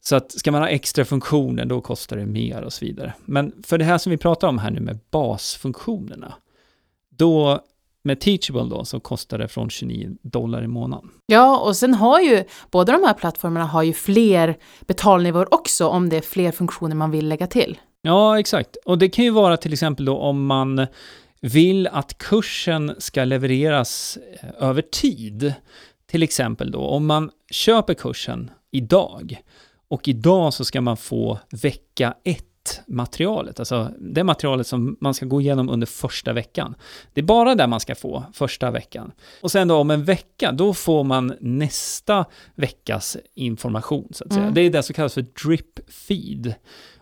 Så 0.00 0.16
att 0.16 0.32
ska 0.32 0.52
man 0.52 0.60
ha 0.60 0.68
extra 0.68 1.04
funktioner, 1.04 1.64
då 1.64 1.80
kostar 1.80 2.16
det 2.16 2.26
mer 2.26 2.62
och 2.62 2.72
så 2.72 2.84
vidare. 2.84 3.14
Men 3.24 3.52
för 3.62 3.78
det 3.78 3.84
här 3.84 3.98
som 3.98 4.10
vi 4.10 4.16
pratar 4.16 4.48
om 4.48 4.58
här 4.58 4.70
nu 4.70 4.80
med 4.80 4.98
basfunktionerna, 5.10 6.34
då 7.16 7.60
med 8.04 8.20
Teachable 8.20 8.64
då 8.64 8.84
så 8.84 9.00
kostar 9.00 9.38
det 9.38 9.48
från 9.48 9.70
29 9.70 10.16
dollar 10.22 10.64
i 10.64 10.66
månaden. 10.66 11.10
Ja, 11.26 11.58
och 11.58 11.76
sen 11.76 11.94
har 11.94 12.20
ju 12.20 12.44
båda 12.70 12.92
de 12.92 13.04
här 13.04 13.14
plattformarna 13.14 13.66
har 13.66 13.82
ju 13.82 13.92
fler 13.92 14.56
betalnivåer 14.86 15.54
också 15.54 15.86
om 15.86 16.08
det 16.08 16.16
är 16.16 16.20
fler 16.20 16.52
funktioner 16.52 16.96
man 16.96 17.10
vill 17.10 17.28
lägga 17.28 17.46
till. 17.46 17.78
Ja, 18.02 18.38
exakt. 18.38 18.76
Och 18.84 18.98
det 18.98 19.08
kan 19.08 19.24
ju 19.24 19.30
vara 19.30 19.56
till 19.56 19.72
exempel 19.72 20.04
då 20.04 20.18
om 20.18 20.46
man 20.46 20.86
vill 21.40 21.86
att 21.86 22.18
kursen 22.18 22.94
ska 22.98 23.24
levereras 23.24 24.18
eh, 24.40 24.68
över 24.68 24.82
tid. 24.82 25.54
Till 26.06 26.22
exempel 26.22 26.70
då 26.70 26.80
om 26.80 27.06
man 27.06 27.30
köper 27.50 27.94
kursen 27.94 28.50
idag 28.70 29.42
och 29.88 30.08
idag 30.08 30.54
så 30.54 30.64
ska 30.64 30.80
man 30.80 30.96
få 30.96 31.38
vecka 31.62 32.14
1 32.24 32.44
materialet, 32.86 33.58
alltså 33.58 33.90
det 33.98 34.24
materialet 34.24 34.66
som 34.66 34.96
man 35.00 35.14
ska 35.14 35.26
gå 35.26 35.40
igenom 35.40 35.68
under 35.68 35.86
första 35.86 36.32
veckan. 36.32 36.74
Det 37.12 37.20
är 37.20 37.24
bara 37.24 37.54
det 37.54 37.66
man 37.66 37.80
ska 37.80 37.94
få 37.94 38.24
första 38.32 38.70
veckan. 38.70 39.12
Och 39.40 39.50
sen 39.50 39.68
då 39.68 39.76
om 39.76 39.90
en 39.90 40.04
vecka, 40.04 40.52
då 40.52 40.74
får 40.74 41.04
man 41.04 41.34
nästa 41.40 42.24
veckas 42.54 43.16
information, 43.34 44.08
så 44.10 44.24
att 44.24 44.32
säga. 44.32 44.42
Mm. 44.42 44.54
Det 44.54 44.60
är 44.60 44.70
det 44.70 44.82
som 44.82 44.94
kallas 44.94 45.14
för 45.14 45.26
drip 45.44 45.90
feed. 45.90 46.54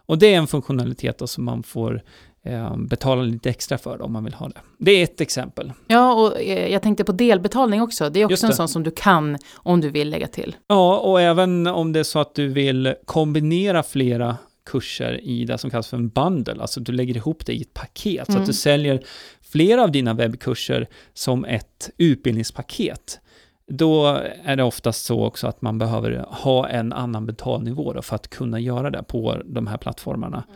Och 0.06 0.19
det 0.19 0.34
är 0.34 0.38
en 0.38 0.46
funktionalitet 0.46 1.19
då 1.19 1.26
som 1.26 1.44
man 1.44 1.62
får 1.62 2.02
eh, 2.44 2.76
betala 2.76 3.22
lite 3.22 3.50
extra 3.50 3.78
för 3.78 4.02
om 4.02 4.12
man 4.12 4.24
vill 4.24 4.34
ha 4.34 4.48
det. 4.48 4.60
Det 4.78 4.92
är 4.92 5.04
ett 5.04 5.20
exempel. 5.20 5.72
Ja, 5.86 6.14
och 6.14 6.40
eh, 6.40 6.72
jag 6.72 6.82
tänkte 6.82 7.04
på 7.04 7.12
delbetalning 7.12 7.82
också. 7.82 8.10
Det 8.10 8.20
är 8.20 8.32
också 8.32 8.46
en 8.46 8.54
sån 8.54 8.69
som 8.69 8.82
du 8.82 8.90
kan 8.90 9.38
om 9.54 9.80
du 9.80 9.90
vill 9.90 10.10
lägga 10.10 10.26
till. 10.26 10.56
Ja, 10.66 10.98
och 10.98 11.20
även 11.20 11.66
om 11.66 11.92
det 11.92 12.00
är 12.00 12.04
så 12.04 12.19
att 12.19 12.34
du 12.34 12.48
vill 12.48 12.94
kombinera 13.04 13.82
flera 13.82 14.36
kurser 14.64 15.20
i 15.22 15.44
det 15.44 15.58
som 15.58 15.70
kallas 15.70 15.88
för 15.88 15.96
en 15.96 16.08
bundle, 16.08 16.60
alltså 16.62 16.80
du 16.80 16.92
lägger 16.92 17.16
ihop 17.16 17.46
det 17.46 17.52
i 17.52 17.62
ett 17.62 17.74
paket, 17.74 18.26
så 18.26 18.32
Mm. 18.32 18.42
att 18.42 18.46
du 18.46 18.52
säljer 18.52 19.02
flera 19.40 19.82
av 19.82 19.92
dina 19.92 20.14
webbkurser 20.14 20.88
som 21.14 21.44
ett 21.44 21.90
utbildningspaket. 21.98 23.20
Då 23.69 24.06
är 24.44 24.56
det 24.56 24.62
oftast 24.62 25.04
så 25.04 25.24
också 25.24 25.46
att 25.46 25.62
man 25.62 25.78
behöver 25.78 26.26
ha 26.28 26.69
en 26.69 26.92
annan 26.92 27.26
betalnivå 27.26 27.92
då 27.92 28.02
för 28.02 28.16
att 28.16 28.28
kunna 28.28 28.60
göra 28.60 28.90
det 28.90 29.02
på 29.02 29.42
de 29.44 29.66
här 29.66 29.76
plattformarna. 29.76 30.36
Um, 30.36 30.52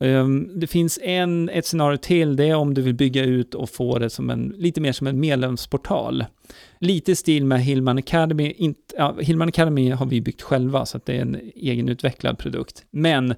Ehm, 0.00 0.60
det 0.60 0.66
finns 0.66 0.98
en, 1.02 1.48
ett 1.48 1.66
scenario 1.66 1.96
till, 1.96 2.36
det 2.36 2.48
är 2.48 2.54
om 2.54 2.74
du 2.74 2.82
vill 2.82 2.94
bygga 2.94 3.24
ut 3.24 3.54
och 3.54 3.70
få 3.70 3.98
det 3.98 4.10
som 4.10 4.30
en, 4.30 4.54
lite 4.56 4.80
mer 4.80 4.92
som 4.92 5.06
en 5.06 5.20
medlemsportal. 5.20 6.24
Lite 6.78 7.12
i 7.12 7.16
stil 7.16 7.44
med 7.44 7.60
Hillman 7.60 7.98
Academy. 7.98 8.54
Inte, 8.56 8.80
ja, 8.98 9.14
Hillman 9.20 9.48
Academy 9.48 9.90
har 9.90 10.06
vi 10.06 10.20
byggt 10.20 10.42
själva, 10.42 10.86
så 10.86 10.96
att 10.96 11.06
det 11.06 11.16
är 11.16 11.20
en 11.20 11.40
egenutvecklad 11.54 12.38
produkt. 12.38 12.84
Men 12.90 13.34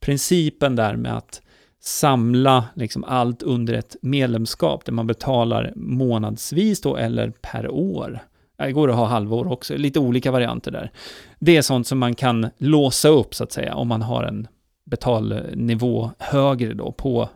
principen 0.00 0.76
där 0.76 0.96
med 0.96 1.16
att 1.16 1.42
samla 1.80 2.64
liksom 2.74 3.04
allt 3.04 3.42
under 3.42 3.74
ett 3.74 3.96
medlemskap, 4.02 4.84
där 4.84 4.92
man 4.92 5.06
betalar 5.06 5.72
månadsvis 5.76 6.80
då, 6.80 6.96
eller 6.96 7.30
per 7.30 7.70
år. 7.70 8.20
Det 8.58 8.72
går 8.72 8.90
att 8.90 8.96
ha 8.96 9.06
halvår 9.06 9.52
också, 9.52 9.76
lite 9.76 9.98
olika 9.98 10.30
varianter 10.30 10.70
där. 10.70 10.92
Det 11.38 11.56
är 11.56 11.62
sånt 11.62 11.86
som 11.86 11.98
man 11.98 12.14
kan 12.14 12.50
låsa 12.58 13.08
upp, 13.08 13.34
så 13.34 13.44
att 13.44 13.52
säga, 13.52 13.74
om 13.74 13.88
man 13.88 14.02
har 14.02 14.24
en 14.24 14.48
betalnivå 14.90 16.10
högre 16.18 16.74
då 16.74 16.92
på 16.92 17.28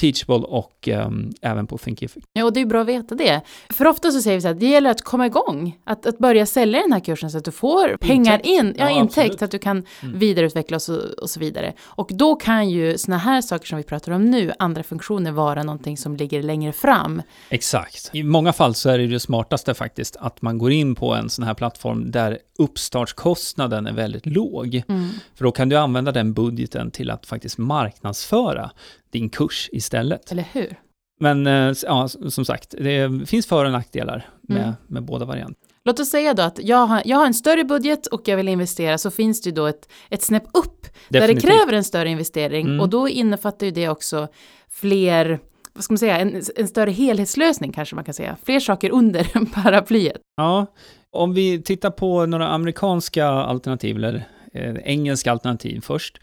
Teachable 0.00 0.46
och 0.46 0.88
um, 1.06 1.32
även 1.42 1.66
på 1.66 1.78
Thinkific. 1.78 2.24
Ja, 2.32 2.44
och 2.44 2.52
det 2.52 2.60
är 2.60 2.66
bra 2.66 2.80
att 2.80 2.86
veta 2.88 3.14
det. 3.14 3.40
För 3.70 3.86
ofta 3.86 4.10
så 4.10 4.22
säger 4.22 4.36
vi 4.36 4.40
så 4.40 4.48
här, 4.48 4.54
det 4.54 4.66
gäller 4.66 4.90
att 4.90 5.02
komma 5.02 5.26
igång, 5.26 5.78
att, 5.84 6.06
att 6.06 6.18
börja 6.18 6.46
sälja 6.46 6.80
den 6.80 6.92
här 6.92 7.00
kursen 7.00 7.30
så 7.30 7.38
att 7.38 7.44
du 7.44 7.50
får 7.50 7.96
pengar 7.96 8.40
in, 8.46 8.74
ja, 8.78 8.90
Ja, 8.90 8.90
intäkt, 9.00 9.18
absolut. 9.18 9.42
att 9.42 9.50
du 9.50 9.58
kan 9.58 9.84
Mm. 10.02 10.18
vidareutveckla 10.18 10.76
och 10.76 10.82
så, 10.82 11.00
och 11.22 11.30
så 11.30 11.40
vidare. 11.40 11.72
Och 11.82 12.10
då 12.12 12.34
kan 12.36 12.70
ju 12.70 12.98
såna 12.98 13.18
här 13.18 13.40
saker 13.42 13.66
som 13.66 13.78
vi 13.78 13.84
pratar 13.84 14.12
om 14.12 14.24
nu, 14.24 14.52
andra 14.58 14.82
funktioner, 14.82 15.32
vara 15.32 15.62
någonting 15.62 15.96
som 15.96 16.16
ligger 16.16 16.42
längre 16.42 16.72
fram. 16.72 17.22
Exakt. 17.48 18.10
I 18.12 18.22
många 18.22 18.52
fall 18.52 18.74
så 18.74 18.90
är 18.90 18.98
det 18.98 19.04
ju 19.04 19.10
det 19.10 19.20
smartaste 19.20 19.74
faktiskt 19.74 20.16
att 20.20 20.42
man 20.42 20.58
går 20.58 20.72
in 20.72 20.94
på 20.94 21.14
en 21.14 21.30
sån 21.30 21.44
här 21.44 21.54
plattform 21.54 22.10
där 22.10 22.38
uppstartskostnaden 22.58 23.86
är 23.86 23.92
väldigt 23.92 24.26
låg. 24.26 24.82
För 25.34 25.44
då 25.44 25.52
kan 25.52 25.68
du 25.68 25.76
använda 25.76 26.12
den 26.12 26.32
budgeten 26.32 26.90
till 26.90 27.10
att 27.10 27.26
faktiskt 27.26 27.58
marknadsföra 27.58 28.70
din 29.12 29.30
kurs 29.30 29.68
istället. 29.72 30.32
Eller 30.32 30.46
hur? 30.52 30.76
Men 31.20 31.46
eh, 31.46 31.74
ja, 31.82 32.08
som 32.08 32.44
sagt, 32.44 32.74
det 32.78 33.28
finns 33.28 33.46
för 33.46 33.64
och 33.64 33.72
nackdelar 33.72 34.28
med, 34.42 34.62
Mm. 34.62 34.74
med 34.86 35.02
båda 35.04 35.24
varianter. 35.24 35.56
Låt 35.84 36.00
oss 36.00 36.10
säga 36.10 36.34
då 36.34 36.42
att 36.42 36.58
jag 36.62 36.86
har, 36.86 37.02
jag 37.04 37.16
har 37.16 37.26
en 37.26 37.34
större 37.34 37.64
budget 37.64 38.06
och 38.06 38.28
jag 38.28 38.36
vill 38.36 38.48
investera, 38.48 38.98
så 38.98 39.10
finns 39.10 39.42
det 39.42 39.48
ju 39.50 39.54
då 39.54 39.66
ett, 39.66 39.88
ett 40.10 40.22
snäpp 40.22 40.44
upp 40.54 40.86
där 41.08 41.28
det 41.28 41.40
kräver 41.40 41.72
en 41.72 41.84
större 41.84 42.08
investering 42.08 42.66
Mm. 42.66 42.80
och 42.80 42.88
då 42.88 43.08
innefattar 43.08 43.66
ju 43.66 43.72
det 43.72 43.88
också 43.88 44.28
fler, 44.70 45.38
vad 45.72 45.84
ska 45.84 45.92
man 45.92 45.98
säga, 45.98 46.18
en, 46.18 46.42
en 46.56 46.68
större 46.68 46.90
helhetslösning 46.90 47.72
kanske 47.72 47.94
man 47.94 48.04
kan 48.04 48.14
säga, 48.14 48.36
fler 48.44 48.60
saker 48.60 48.90
under 48.90 49.24
paraplyet. 49.62 50.20
Ja, 50.36 50.66
om 51.10 51.34
vi 51.34 51.62
tittar 51.62 51.90
på 51.90 52.26
några 52.26 52.48
amerikanska 52.48 53.26
alternativ, 53.26 53.96
eller 53.96 54.28
eh, 54.52 54.74
engelska 54.84 55.32
alternativ 55.32 55.80
först, 55.80 56.20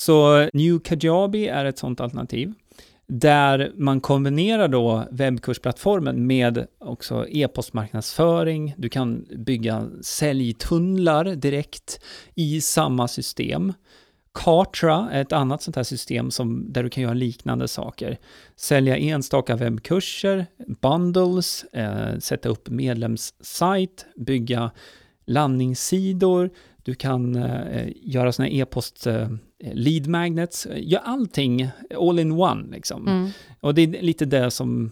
så 0.00 0.48
New 0.52 0.78
Kajabi 0.78 1.46
är 1.46 1.64
ett 1.64 1.78
sådant 1.78 2.00
alternativ, 2.00 2.52
där 3.06 3.72
man 3.76 4.00
kombinerar 4.00 4.68
då 4.68 5.04
webbkursplattformen 5.10 6.26
med 6.26 6.66
också 6.78 7.26
e-postmarknadsföring, 7.28 8.74
du 8.76 8.88
kan 8.88 9.26
bygga 9.36 9.88
säljtunnlar 10.02 11.24
direkt 11.24 12.00
i 12.34 12.60
samma 12.60 13.08
system. 13.08 13.72
Kartra 14.34 15.08
är 15.12 15.22
ett 15.22 15.32
annat 15.32 15.62
sånt 15.62 15.76
här 15.76 15.82
system 15.82 16.30
som, 16.30 16.72
där 16.72 16.82
du 16.82 16.90
kan 16.90 17.02
göra 17.02 17.14
liknande 17.14 17.68
saker. 17.68 18.18
Sälja 18.56 18.96
enstaka 18.96 19.56
webbkurser, 19.56 20.46
bundles, 20.80 21.64
eh, 21.64 22.18
sätta 22.18 22.48
upp 22.48 22.68
medlemssajt, 22.68 24.06
bygga 24.16 24.70
landningssidor, 25.26 26.50
du 26.82 26.94
kan 26.94 27.36
eh, 27.36 27.88
göra 28.02 28.32
såna 28.32 28.48
här 28.48 28.54
e-post 28.54 29.06
eh, 29.06 29.28
lead 29.60 30.06
magnets, 30.06 30.66
gör 30.76 31.00
allting 31.04 31.68
all 31.98 32.18
in 32.18 32.32
one 32.32 32.66
liksom. 32.70 33.08
Mm. 33.08 33.30
Och 33.60 33.74
det 33.74 33.82
är 33.82 34.02
lite 34.02 34.24
det 34.24 34.50
som 34.50 34.90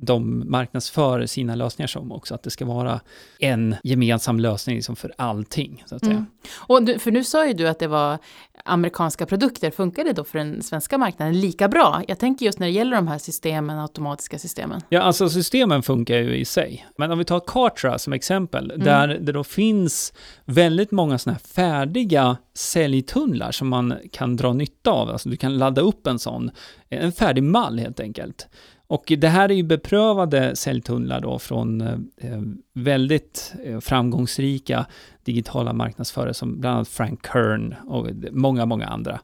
de 0.00 0.50
marknadsför 0.50 1.26
sina 1.26 1.54
lösningar 1.54 1.86
som 1.86 2.12
också, 2.12 2.34
att 2.34 2.42
det 2.42 2.50
ska 2.50 2.64
vara 2.64 3.00
en 3.38 3.76
gemensam 3.84 4.40
lösning 4.40 4.76
liksom 4.76 4.96
för 4.96 5.12
allting, 5.18 5.84
så 5.86 5.94
att 5.94 6.00
säga. 6.00 6.12
Mm. 6.12 6.26
Och 6.56 6.82
du, 6.82 6.98
för 6.98 7.10
nu 7.10 7.24
sa 7.24 7.46
ju 7.46 7.52
du 7.52 7.68
att 7.68 7.78
det 7.78 7.86
var 7.86 8.18
amerikanska 8.64 9.26
produkter, 9.26 9.70
funkar 9.70 10.04
det 10.04 10.12
då 10.12 10.24
för 10.24 10.38
den 10.38 10.62
svenska 10.62 10.98
marknaden 10.98 11.40
lika 11.40 11.68
bra? 11.68 12.02
Jag 12.08 12.18
tänker 12.18 12.46
just 12.46 12.58
när 12.58 12.66
det 12.66 12.72
gäller 12.72 12.96
de 12.96 13.08
här 13.08 13.18
systemen, 13.18 13.78
automatiska 13.78 14.38
systemen. 14.38 14.80
Ja, 14.88 15.00
alltså 15.00 15.28
systemen 15.28 15.82
funkar 15.82 16.16
ju 16.16 16.36
i 16.36 16.44
sig. 16.44 16.86
Men 16.96 17.10
om 17.10 17.18
vi 17.18 17.24
tar 17.24 17.40
Kartra 17.40 17.98
som 17.98 18.12
exempel, 18.12 18.72
där 18.76 19.08
det 19.08 19.32
då 19.32 19.44
finns 19.44 20.12
väldigt 20.44 20.90
många 20.90 21.18
sådana 21.18 21.38
här 21.42 21.54
färdiga 21.54 22.36
säljtunnlar 22.54 23.52
som 23.52 23.68
man 23.68 23.94
kan 24.12 24.36
dra 24.36 24.52
nytta 24.52 24.90
av. 24.90 25.10
Alltså 25.10 25.28
du 25.28 25.36
kan 25.36 25.58
ladda 25.58 25.80
upp 25.80 26.06
en 26.06 26.18
sån, 26.18 26.50
en 26.88 27.12
färdig 27.12 27.42
mall 27.42 27.78
helt 27.78 28.00
enkelt. 28.00 28.48
Och 28.90 29.12
det 29.18 29.28
här 29.28 29.48
är 29.48 29.54
ju 29.54 29.62
beprövade 29.62 30.56
säljtunnlar 30.56 31.20
då 31.20 31.38
från 31.38 31.80
eh, 31.80 31.92
eh 32.16 32.40
väldigt 32.74 33.54
eh, 33.64 33.80
framgångsrika 33.80 34.86
digitala 35.24 35.72
marknadsförare 35.72 36.34
som 36.34 36.60
bland 36.60 36.76
annat 36.76 36.88
Frank 36.88 37.26
Kern 37.32 37.74
och 37.86 38.06
många, 38.32 38.66
många 38.66 38.86
andra. 38.86 39.20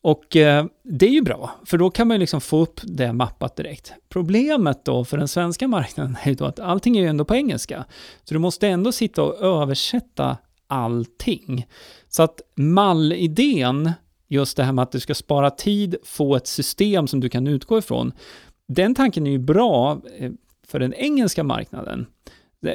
Och 0.00 0.36
eh, 0.36 0.66
det 0.82 1.06
är 1.06 1.10
ju 1.10 1.22
bra, 1.22 1.50
för 1.66 1.78
då 1.78 1.90
kan 1.90 2.08
man 2.08 2.14
ju 2.14 2.18
liksom 2.18 2.40
få 2.40 2.62
upp 2.62 2.80
det 2.82 3.12
mappat 3.12 3.56
direkt. 3.56 3.92
Problemet 4.08 4.84
då 4.84 5.04
för 5.04 5.18
den 5.18 5.28
svenska 5.28 5.68
marknaden 5.68 6.16
är 6.22 6.28
ju 6.28 6.34
då 6.34 6.44
att 6.44 6.60
allting 6.60 6.96
är 6.96 7.02
ju 7.02 7.08
ändå 7.08 7.24
på 7.24 7.34
engelska. 7.34 7.84
Så 8.24 8.34
du 8.34 8.38
måste 8.38 8.68
ändå 8.68 8.92
sitta 8.92 9.22
och 9.22 9.40
översätta 9.40 10.36
allting. 10.66 11.66
Så 12.08 12.22
att 12.22 12.40
mallidén, 12.56 13.92
just 14.28 14.56
det 14.56 14.64
här 14.64 14.72
med 14.72 14.82
att 14.82 14.92
du 14.92 15.00
ska 15.00 15.14
spara 15.14 15.50
tid, 15.50 15.96
få 16.04 16.36
ett 16.36 16.46
system 16.46 17.06
som 17.06 17.20
du 17.20 17.28
kan 17.28 17.46
utgå 17.46 17.78
ifrån, 17.78 18.12
den 18.68 18.94
tanken 18.94 19.26
är 19.26 19.30
ju 19.30 19.38
bra 19.38 20.00
eh, 20.18 20.32
för 20.66 20.78
den 20.78 20.94
engelska 20.94 21.42
marknaden. 21.44 22.06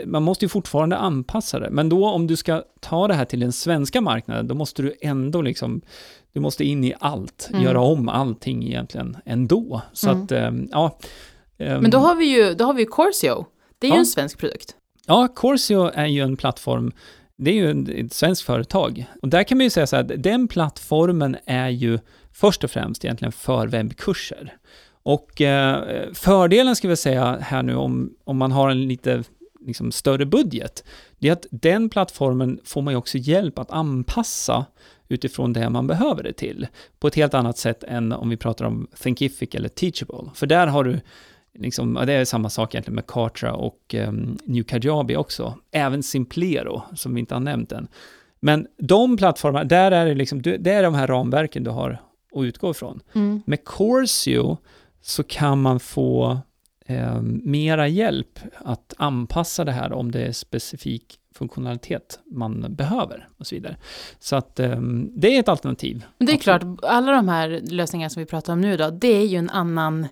Man 0.06 0.24
måste 0.24 0.46
ju 0.46 0.50
fortfarande 0.50 0.98
anpassa 0.98 1.60
det, 1.60 1.70
men 1.70 1.90
då 1.90 2.08
om 2.10 2.28
du 2.28 2.36
ska 2.36 2.64
ta 2.80 3.08
det 3.08 3.14
här 3.14 3.26
till 3.26 3.40
den 3.40 3.52
svenska 3.52 4.02
marknaden, 4.02 4.48
då 4.48 4.56
måste 4.56 4.82
du 4.82 4.94
ändå 5.02 5.42
liksom, 5.42 5.82
du 6.34 6.40
måste 6.40 6.64
in 6.64 6.84
i 6.84 6.94
allt, 7.00 7.48
Mm. 7.52 7.64
göra 7.64 7.82
om 7.82 8.10
allting 8.10 8.64
egentligen 8.68 9.18
ändå. 9.26 9.82
Så 9.94 10.10
Mm. 10.10 10.24
att, 10.24 10.32
eh, 10.32 10.52
ja. 10.72 10.98
ehm, 11.58 11.82
Men 11.82 11.92
då 11.92 11.98
har 11.98 12.16
vi 12.16 12.26
ju, 12.26 12.54
då 12.54 12.66
har 12.66 12.74
vi 12.74 12.82
ju 12.82 12.88
Corsio. 12.88 13.46
Det 13.80 13.88
är 13.88 13.92
ju 13.92 13.96
Ja. 13.96 14.00
en 14.00 14.06
svensk 14.06 14.38
produkt. 14.38 14.76
Ja, 15.08 15.28
Corsio 15.36 15.92
är 15.94 16.06
ju 16.06 16.22
en 16.22 16.38
plattform, 16.38 16.92
det 17.38 17.52
är 17.52 17.56
ju 17.56 18.00
ett 18.06 18.14
svenskt 18.14 18.42
företag. 18.46 19.06
Och 19.22 19.28
där 19.28 19.44
kan 19.44 19.58
man 19.58 19.64
ju 19.66 19.70
säga 19.70 19.88
så 19.88 19.96
här, 19.96 20.04
att 20.04 20.24
den 20.24 20.48
plattformen 20.48 21.38
är 21.46 21.70
ju 21.70 22.00
först 22.34 22.64
och 22.64 22.72
främst 22.72 23.06
egentligen 23.06 23.32
för 23.32 23.68
webbkurser. 23.68 24.54
Och 25.04 25.42
eh, 25.42 25.84
fördelen 26.14 26.76
ska 26.76 26.88
vi 26.88 26.96
säga 26.96 27.38
här 27.42 27.64
nu 27.64 27.76
om, 27.76 28.14
om 28.24 28.38
man 28.38 28.52
har 28.52 28.70
en 28.70 28.88
lite 28.88 29.24
liksom, 29.66 29.92
större 29.92 30.26
budget, 30.26 30.84
det 31.20 31.28
är 31.28 31.34
att 31.34 31.46
den 31.52 31.90
plattformen 31.90 32.60
får 32.64 32.82
man 32.82 32.94
ju 32.94 32.98
också 32.98 33.18
hjälp 33.18 33.60
att 33.60 33.72
anpassa 33.72 34.66
utifrån 35.08 35.54
det 35.54 35.70
man 35.70 35.88
behöver 35.88 36.24
det 36.24 36.34
till. 36.34 36.68
På 37.00 37.08
ett 37.08 37.16
helt 37.16 37.34
annat 37.34 37.58
sätt 37.58 37.84
än 37.84 38.12
om 38.12 38.30
vi 38.30 38.38
pratar 38.38 38.66
om 38.66 38.88
Thinkific 39.04 39.56
eller 39.56 39.70
Teachable. 39.70 40.32
För 40.34 40.48
där 40.48 40.68
har 40.68 40.84
du 40.84 41.00
Liksom, 41.54 41.94
det 42.06 42.14
är 42.14 42.26
samma 42.26 42.50
sak 42.50 42.74
egentligen 42.74 42.96
med 42.96 43.08
Kartra 43.08 43.54
och 43.54 43.96
um, 44.08 44.38
New 44.44 44.64
Kajabi 44.64 45.16
också. 45.16 45.56
Även 45.72 46.04
Simplero, 46.04 46.82
som 46.96 47.14
vi 47.14 47.20
inte 47.20 47.36
har 47.36 47.40
nämnt 47.40 47.72
än. 47.72 47.88
Men 48.40 48.68
de 48.78 49.18
plattformarna, 49.18 49.66
där 49.66 49.92
är 49.92 50.06
det 50.06 50.16
liksom, 50.16 50.42
det 50.42 50.68
är 50.68 50.84
de 50.84 50.94
här 50.94 51.08
ramverken 51.08 51.64
du 51.64 51.70
har 51.70 52.02
att 52.36 52.44
utgå 52.44 52.72
ifrån. 52.72 53.00
Mm. 53.14 53.42
Med 53.46 53.66
Corsio 53.66 54.58
så 55.02 55.24
kan 55.24 55.62
man 55.62 55.80
få 55.80 56.38
eh, 56.86 57.22
mera 57.22 57.88
hjälp 57.88 58.40
att 58.58 58.94
anpassa 58.98 59.66
det 59.66 59.72
här 59.72 59.94
om 59.94 60.12
det 60.12 60.22
är 60.22 60.32
specifik 60.32 61.18
funktionalitet 61.36 62.20
man 62.26 62.76
behöver 62.76 63.30
och 63.38 63.48
så 63.48 63.56
vidare. 63.56 63.78
Så 64.20 64.36
att 64.36 64.60
eh, 64.60 64.82
det 65.10 65.36
är 65.36 65.40
ett 65.40 65.50
alternativ. 65.50 66.06
Men 66.18 66.26
det 66.26 66.34
är 66.34 66.38
klart, 66.38 66.64
alla 66.82 67.12
de 67.12 67.30
här 67.30 67.62
lösningarna 67.64 68.10
som 68.10 68.20
vi 68.20 68.26
pratar 68.26 68.54
om 68.54 68.62
nu 68.62 68.78
då, 68.78 68.90
det 68.90 69.08
är 69.08 69.26
ju 69.26 69.38
en 69.38 69.50
annan 69.50 70.08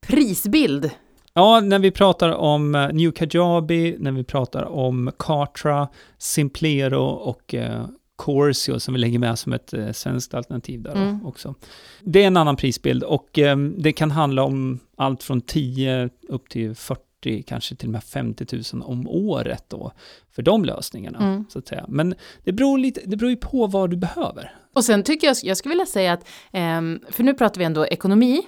prisbild. 0.00 0.90
Ja, 1.34 1.60
när 1.60 1.78
vi 1.78 1.90
pratar 1.90 2.28
om 2.28 2.74
eh, 2.74 2.88
New 2.92 3.10
Kajabi, 3.10 3.96
när 3.98 4.12
vi 4.12 4.24
pratar 4.24 4.64
om 4.64 5.12
Kartra, 5.18 5.88
Simplero 6.18 7.04
och 7.04 7.54
eh, 7.54 7.86
Corsio 8.20 8.78
som 8.80 8.94
vi 8.94 9.00
lägger 9.00 9.18
med 9.18 9.38
som 9.38 9.52
ett 9.52 9.72
eh, 9.72 9.92
svenskt 9.92 10.34
alternativ 10.34 10.82
där 10.82 10.92
Mm. 10.92 11.26
också. 11.26 11.54
Det 12.00 12.22
är 12.22 12.26
en 12.26 12.36
annan 12.36 12.56
prisbild 12.56 13.02
och 13.02 13.38
eh, 13.38 13.56
det 13.56 13.92
kan 13.92 14.10
handla 14.10 14.42
om 14.42 14.78
allt 14.96 15.22
från 15.22 15.40
10 15.40 16.10
upp 16.28 16.48
till 16.48 16.74
40, 16.74 17.42
kanske 17.42 17.74
till 17.76 17.88
och 17.88 17.92
med 17.92 18.04
50 18.04 18.46
000 18.74 18.82
om 18.82 19.08
året 19.08 19.64
då 19.68 19.92
för 20.30 20.42
de 20.42 20.64
lösningarna, 20.64 21.18
Mm. 21.18 21.44
så 21.48 21.58
att 21.58 21.68
säga. 21.68 21.84
Men 21.88 22.14
det 22.44 22.52
beror, 22.52 22.78
lite, 22.78 23.00
det 23.06 23.16
beror 23.16 23.30
ju 23.30 23.36
på 23.36 23.66
vad 23.66 23.90
du 23.90 23.96
behöver. 23.96 24.54
Och 24.74 24.84
sen 24.84 25.02
tycker 25.02 25.26
jag, 25.26 25.36
jag 25.42 25.56
skulle 25.56 25.72
vilja 25.72 25.86
säga 25.86 26.12
att, 26.12 26.28
ehm, 26.52 27.00
för 27.10 27.22
nu 27.24 27.34
pratar 27.34 27.58
vi 27.58 27.64
ändå 27.64 27.86
ekonomi, 27.86 28.42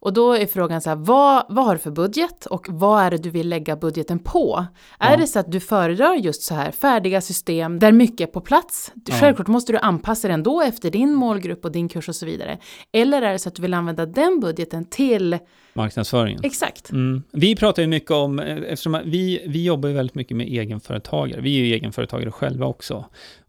och 0.00 0.12
då 0.12 0.32
är 0.32 0.46
frågan 0.46 0.80
så 0.80 0.88
här, 0.90 0.96
vad, 0.96 1.46
vad 1.48 1.64
har 1.64 1.72
du 1.74 1.78
för 1.78 1.90
budget 1.90 2.46
och 2.46 2.66
vad 2.70 3.02
är 3.02 3.10
det 3.10 3.18
du 3.18 3.30
vill 3.30 3.48
lägga 3.48 3.76
budgeten 3.76 4.18
på? 4.18 4.66
Är 4.98 5.10
Ja. 5.10 5.16
det 5.16 5.26
så 5.26 5.38
att 5.38 5.52
du 5.52 5.60
föredrar 5.60 6.14
just 6.14 6.42
så 6.42 6.54
här 6.54 6.70
färdiga 6.70 7.20
system 7.20 7.78
där 7.78 7.92
mycket 7.92 8.28
är 8.28 8.32
på 8.32 8.40
plats? 8.40 8.92
Ja. 9.06 9.14
Självklart 9.20 9.48
måste 9.48 9.72
du 9.72 9.78
anpassa 9.78 10.28
det 10.28 10.34
ändå 10.34 10.62
efter 10.62 10.90
din 10.90 11.14
målgrupp 11.14 11.64
och 11.64 11.72
din 11.72 11.88
kurs 11.88 12.08
och 12.08 12.16
så 12.16 12.26
vidare. 12.26 12.58
Eller 12.92 13.22
är 13.22 13.32
det 13.32 13.38
så 13.38 13.48
att 13.48 13.54
du 13.54 13.62
vill 13.62 13.74
använda 13.74 14.06
den 14.06 14.40
budgeten 14.40 14.84
till, 14.84 15.38
Marknadsföringen. 15.72 16.40
exakt, 16.44 16.90
Mm. 16.90 17.22
Vi 17.32 17.56
pratar 17.56 17.82
ju 17.82 17.88
mycket 17.88 18.10
om, 18.10 18.38
eh, 18.40 18.56
eftersom 18.56 19.00
vi, 19.04 19.42
vi 19.46 19.64
jobbar 19.64 19.88
ju 19.88 19.94
väldigt 19.94 20.14
mycket 20.14 20.36
med 20.36 20.46
egenföretagare. 20.46 21.40
Vi 21.40 21.60
är 21.60 21.64
ju 21.64 21.74
egenföretagare 21.74 22.30
själva 22.30 22.66
också. 22.66 23.04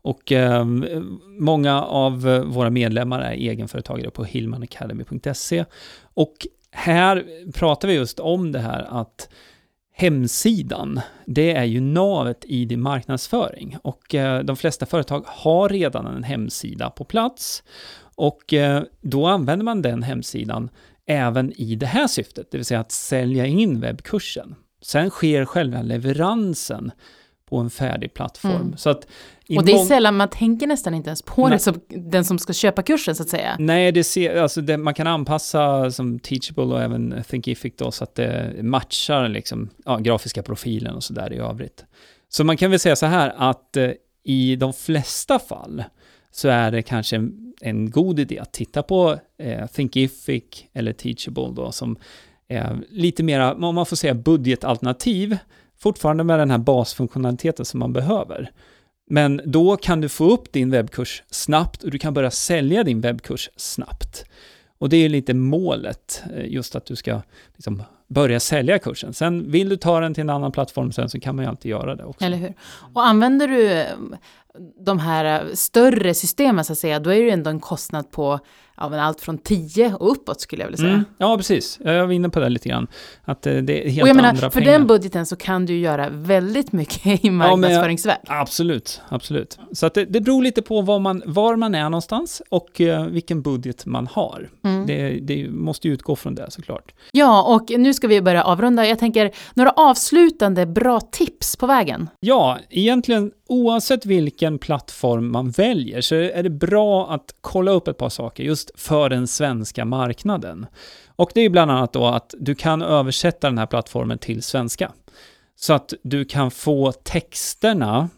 Och 0.09 0.31
eh, 0.31 0.65
många 1.39 1.81
av 1.81 2.21
våra 2.45 2.69
medlemmar 2.69 3.19
är 3.19 3.31
egenföretagare 3.31 4.11
på 4.11 4.23
hillmanacademy.se. 4.23 5.65
Och 6.01 6.47
här 6.71 7.25
pratar 7.51 7.87
vi 7.87 7.93
just 7.93 8.19
om 8.19 8.51
det 8.51 8.59
här 8.59 8.87
att 9.01 9.29
hemsidan, 9.93 11.01
det 11.25 11.51
är 11.51 11.63
ju 11.63 11.81
navet 11.81 12.45
i 12.45 12.65
din 12.65 12.81
marknadsföring. 12.81 13.77
Och 13.81 14.15
eh, 14.15 14.43
de 14.43 14.55
flesta 14.55 14.85
företag 14.85 15.23
har 15.27 15.69
redan 15.69 16.05
en 16.05 16.23
hemsida 16.23 16.89
på 16.89 17.03
plats. 17.03 17.63
Och 18.15 18.53
eh, 18.53 18.83
då 19.01 19.27
använder 19.27 19.63
man 19.63 19.81
den 19.81 20.03
hemsidan 20.03 20.69
även 21.05 21.53
i 21.61 21.75
det 21.75 21.85
här 21.85 22.07
syftet, 22.07 22.51
det 22.51 22.57
vill 22.57 22.65
säga 22.65 22.79
att 22.79 22.91
sälja 22.91 23.45
in 23.45 23.79
webbkursen. 23.79 24.55
Sen 24.81 25.09
sker 25.09 25.45
själva 25.45 25.81
leveransen 25.81 26.91
på 27.49 27.57
en 27.57 27.69
färdig 27.69 28.13
plattform. 28.13 28.55
Mm. 28.55 28.77
Så 28.77 28.89
att 28.89 29.07
Och 29.57 29.65
det 29.65 29.71
är 29.71 29.85
sällan, 29.85 30.17
man 30.17 30.29
tänker 30.29 30.67
nästan 30.67 30.93
inte 30.93 31.09
ens 31.09 31.21
på 31.21 31.47
Nej. 31.47 31.51
det 31.51 31.59
som 31.59 31.79
den 31.87 32.25
som 32.25 32.39
ska 32.39 32.53
köpa 32.53 32.81
kursen 32.81 33.15
så 33.15 33.23
att 33.23 33.29
säga. 33.29 33.55
Nej, 33.59 33.91
det 33.91 34.03
ser, 34.03 34.41
alltså 34.41 34.61
det, 34.61 34.77
man 34.77 34.93
kan 34.93 35.07
anpassa 35.07 35.91
som 35.91 36.19
Teachable 36.19 36.63
och 36.63 36.81
även 36.81 37.23
Thinkific 37.29 37.73
då 37.77 37.91
så 37.91 38.03
att 38.03 38.15
det 38.15 38.63
matchar 38.63 39.27
liksom, 39.27 39.69
ja, 39.85 39.97
grafiska 39.97 40.43
profilen 40.43 40.95
och 40.95 41.03
sådär 41.03 41.33
i 41.33 41.37
övrigt. 41.37 41.85
Så 42.29 42.43
man 42.43 42.57
kan 42.57 42.71
väl 42.71 42.79
säga 42.79 42.95
så 42.95 43.05
här 43.05 43.33
att 43.37 43.77
eh, 43.77 43.91
i 44.23 44.55
de 44.55 44.73
flesta 44.73 45.39
fall 45.39 45.83
så 46.31 46.47
är 46.47 46.71
det 46.71 46.81
kanske 46.81 47.15
en, 47.15 47.53
en 47.61 47.91
god 47.91 48.19
idé 48.19 48.39
att 48.39 48.53
titta 48.53 48.83
på 48.83 49.19
eh, 49.37 49.67
Thinkific 49.67 50.43
eller 50.73 50.93
Teachable 50.93 51.51
då 51.55 51.71
som 51.71 51.97
är 52.47 52.83
lite 52.89 53.23
mera, 53.23 53.53
om 53.53 53.75
man 53.75 53.85
får 53.85 53.95
säga 53.95 54.13
budgetalternativ, 54.13 55.37
fortfarande 55.81 56.23
med 56.23 56.39
den 56.39 56.51
här 56.51 56.57
basfunktionaliteten 56.57 57.65
som 57.65 57.79
man 57.79 57.93
behöver. 57.93 58.51
Men 59.09 59.41
då 59.45 59.77
kan 59.77 60.01
du 60.01 60.09
få 60.09 60.31
upp 60.31 60.51
din 60.51 60.71
webbkurs 60.71 61.23
snabbt 61.31 61.83
och 61.83 61.91
du 61.91 61.99
kan 61.99 62.13
börja 62.13 62.31
sälja 62.31 62.83
din 62.83 63.01
webbkurs 63.01 63.49
snabbt. 63.55 64.25
Och 64.77 64.89
det 64.89 64.97
är 64.97 65.09
lite 65.09 65.33
målet, 65.33 66.23
eh, 66.35 66.45
just 66.45 66.75
att 66.75 66.85
du 66.85 66.95
ska 66.95 67.21
liksom 67.55 67.83
börja 68.07 68.39
sälja 68.39 68.79
kursen. 68.79 69.13
Sen 69.13 69.51
vill 69.51 69.69
du 69.69 69.77
ta 69.77 69.99
den 69.99 70.13
till 70.13 70.21
en 70.21 70.29
annan 70.29 70.51
plattform 70.51 70.91
sen 70.91 71.09
så 71.09 71.19
kan 71.19 71.35
man 71.35 71.45
ju 71.45 71.49
alltid 71.49 71.71
göra 71.71 71.95
det 71.95 72.03
också. 72.03 72.25
Eller 72.25 72.37
hur? 72.37 72.53
Och 72.93 73.05
använder 73.05 73.47
du 73.47 73.71
eh, 73.71 73.87
de 74.85 74.99
här 74.99 75.45
eh, 75.45 75.53
större 75.53 76.13
systemen 76.13 76.65
så 76.65 76.73
att 76.73 76.79
säga, 76.79 76.99
då 76.99 77.09
är 77.09 77.15
det 77.15 77.23
ju 77.23 77.29
ändå 77.29 77.49
en 77.49 77.59
kostnad 77.59 78.11
på 78.11 78.39
ja, 78.79 78.89
men 78.89 78.99
allt 78.99 79.21
från 79.21 79.37
10 79.37 79.93
och 79.93 80.11
uppåt 80.11 80.41
skulle 80.41 80.61
jag 80.61 80.67
vilja 80.67 80.77
säga. 80.77 80.89
Mm. 80.89 81.05
Ja, 81.17 81.37
precis. 81.37 81.79
Jag 81.83 82.07
var 82.07 82.13
inne 82.13 82.29
på 82.29 82.39
det 82.39 82.49
lite 82.49 82.69
grann. 82.69 82.87
Att 83.23 83.47
eh, 83.47 83.53
det 83.53 83.87
är 83.87 83.89
helt 83.89 84.03
och 84.03 84.09
jag 84.09 84.15
menar, 84.15 84.29
andra 84.29 84.51
för 84.51 84.59
pengar. 84.59 84.71
den 84.71 84.87
budgeten 84.87 85.25
så 85.25 85.35
kan 85.35 85.65
du 85.65 85.77
göra 85.77 86.09
väldigt 86.09 86.71
mycket 86.71 87.25
i 87.25 87.29
marknadsföringsväg. 87.29 88.17
Absolut, 88.27 89.01
absolut. 89.09 89.59
Så 89.71 89.85
att 89.85 89.93
det, 89.93 90.05
det 90.05 90.21
beror 90.21 90.43
lite 90.43 90.61
på 90.61 90.81
var 90.81 90.99
man, 90.99 91.23
var 91.25 91.55
man 91.55 91.75
är 91.75 91.83
någonstans 91.83 92.41
och 92.49 92.81
eh, 92.81 93.05
vilken 93.05 93.41
budget 93.41 93.85
man 93.85 94.07
har. 94.07 94.49
Mm. 94.63 94.85
Det, 94.87 95.09
det 95.09 95.49
måste 95.49 95.87
ju 95.87 95.93
utgå 95.93 96.15
från 96.15 96.35
det 96.35 96.51
såklart. 96.51 96.93
Ja, 97.11 97.55
och 97.55 97.79
nu 97.79 97.93
ska 97.93 98.07
vi 98.07 98.21
börja 98.21 98.43
avrunda. 98.43 98.87
Jag 98.87 98.99
tänker, 98.99 99.31
några 99.53 99.71
avslutande 99.71 100.65
bra 100.65 100.99
tips 100.99 101.55
på 101.55 101.67
vägen? 101.67 102.09
Ja, 102.19 102.57
egentligen 102.69 103.31
oavsett 103.49 104.05
vilken 104.05 104.59
plattform 104.59 105.31
man 105.31 105.51
väljer 105.51 106.01
så 106.01 106.15
är 106.15 106.43
det 106.43 106.49
bra 106.49 107.11
att 107.11 107.35
kolla 107.41 107.71
upp 107.71 107.87
ett 107.87 107.97
par 107.97 108.09
saker 108.09 108.43
just 108.43 108.68
för 108.75 109.09
den 109.09 109.27
svenska 109.27 109.85
marknaden. 109.85 110.65
Och 111.07 111.31
det 111.33 111.41
är 111.41 111.49
bland 111.49 111.71
annat 111.71 111.93
då 111.93 112.05
att 112.05 112.33
du 112.39 112.55
kan 112.55 112.81
översätta 112.81 113.47
den 113.47 113.57
här 113.57 113.65
plattformen 113.65 114.17
till 114.17 114.43
svenska. 114.43 114.91
Så 115.55 115.73
att 115.73 115.93
du 116.03 116.25
kan 116.25 116.51
få 116.51 116.91
texterna 116.91 118.09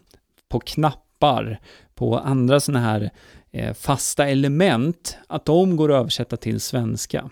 på 0.48 0.60
knappar, 0.60 1.60
på 1.94 2.18
andra 2.18 2.60
sådana 2.60 2.80
här 2.86 3.10
eh, 3.50 3.74
fasta 3.74 4.28
element, 4.28 5.16
att 5.26 5.44
de 5.44 5.76
går 5.76 5.92
att 5.92 6.00
översätta 6.00 6.36
till 6.36 6.60
svenska. 6.60 7.30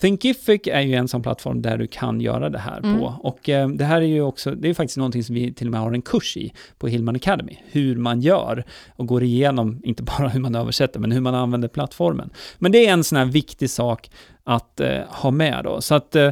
Thinkific 0.00 0.60
är 0.66 0.80
ju 0.80 0.94
en 0.94 1.08
sån 1.08 1.22
plattform 1.22 1.62
där 1.62 1.78
du 1.78 1.86
kan 1.86 2.20
göra 2.20 2.48
det 2.50 2.58
här 2.58 2.80
Mm. 2.84 2.98
på. 2.98 3.14
Och 3.22 3.48
eh, 3.48 3.68
det 3.68 3.84
här 3.84 3.96
är 4.02 4.06
ju 4.06 4.22
också, 4.22 4.50
det 4.50 4.68
är 4.68 4.74
faktiskt 4.74 4.96
någonting 4.96 5.24
som 5.24 5.34
vi 5.34 5.54
till 5.54 5.66
och 5.66 5.70
med 5.70 5.80
har 5.80 5.92
en 5.92 6.02
kurs 6.02 6.36
i 6.36 6.52
på 6.78 6.86
Hillman 6.88 7.16
Academy. 7.16 7.58
Hur 7.70 7.96
man 7.96 8.20
gör 8.20 8.64
och 8.96 9.06
går 9.06 9.22
igenom, 9.22 9.80
inte 9.84 10.02
bara 10.02 10.28
hur 10.28 10.40
man 10.40 10.54
översätter, 10.54 11.00
men 11.00 11.12
hur 11.12 11.20
man 11.20 11.34
använder 11.34 11.68
plattformen. 11.68 12.30
Men 12.58 12.72
det 12.72 12.86
är 12.86 12.92
en 12.92 13.04
sån 13.04 13.18
här 13.18 13.24
viktig 13.24 13.70
sak 13.70 14.10
att 14.44 14.80
eh, 14.80 14.98
ha 15.08 15.30
med 15.30 15.60
då, 15.64 15.80
så 15.80 15.94
att 15.94 16.16
eh, 16.16 16.30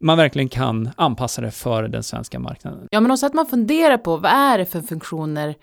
man 0.00 0.18
verkligen 0.18 0.48
kan 0.48 0.90
anpassa 0.96 1.42
det 1.42 1.50
för 1.50 1.82
den 1.88 2.02
svenska 2.02 2.38
marknaden. 2.38 2.88
Ja, 2.90 3.00
men 3.00 3.10
också 3.10 3.26
att 3.26 3.34
man 3.34 3.46
funderar 3.46 3.96
på 3.98 4.16
vad 4.16 4.32
är 4.32 4.58
det 4.58 4.66
för 4.66 4.80
funktioner 4.80 5.54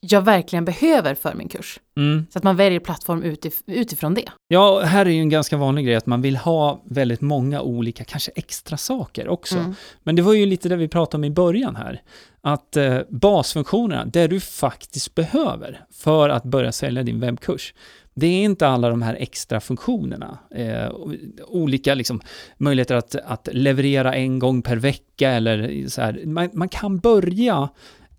jag 0.00 0.22
verkligen 0.22 0.64
behöver 0.64 1.14
för 1.14 1.34
min 1.34 1.48
kurs. 1.48 1.80
Mm. 1.96 2.26
Så 2.30 2.38
att 2.38 2.44
man 2.44 2.56
väljer 2.56 2.80
plattform 2.80 3.22
utif- 3.22 3.62
utifrån 3.66 4.14
det. 4.14 4.28
Ja, 4.48 4.80
här 4.80 5.06
är 5.06 5.10
ju 5.10 5.20
en 5.20 5.28
ganska 5.28 5.56
vanlig 5.56 5.86
grej 5.86 5.94
att 5.94 6.06
man 6.06 6.22
vill 6.22 6.36
ha 6.36 6.82
väldigt 6.84 7.20
många 7.20 7.60
olika, 7.60 8.04
kanske 8.04 8.32
extra 8.34 8.76
saker 8.76 9.28
också. 9.28 9.56
Mm. 9.56 9.74
Men 10.02 10.16
det 10.16 10.22
var 10.22 10.32
ju 10.32 10.46
lite 10.46 10.68
det 10.68 10.76
vi 10.76 10.88
pratade 10.88 11.20
om 11.20 11.24
i 11.24 11.30
början 11.30 11.76
här. 11.76 12.02
Att 12.40 12.76
eh, 12.76 12.98
basfunktionerna, 13.08 14.04
det 14.04 14.26
du 14.26 14.40
faktiskt 14.40 15.14
behöver 15.14 15.80
för 15.90 16.28
att 16.28 16.44
börja 16.44 16.72
sälja 16.72 17.02
din 17.02 17.20
webbkurs, 17.20 17.74
det 18.14 18.26
är 18.26 18.44
inte 18.44 18.68
alla 18.68 18.90
de 18.90 19.02
här 19.02 19.14
extra 19.14 19.60
funktionerna. 19.60 20.38
Eh, 20.50 20.90
olika 21.46 21.94
liksom, 21.94 22.20
möjligheter 22.56 22.94
att, 22.94 23.14
att 23.14 23.48
leverera 23.52 24.14
en 24.14 24.38
gång 24.38 24.62
per 24.62 24.76
vecka 24.76 25.30
eller 25.30 25.88
så 25.88 26.00
här. 26.02 26.22
Man, 26.24 26.50
man 26.52 26.68
kan 26.68 26.98
börja 26.98 27.68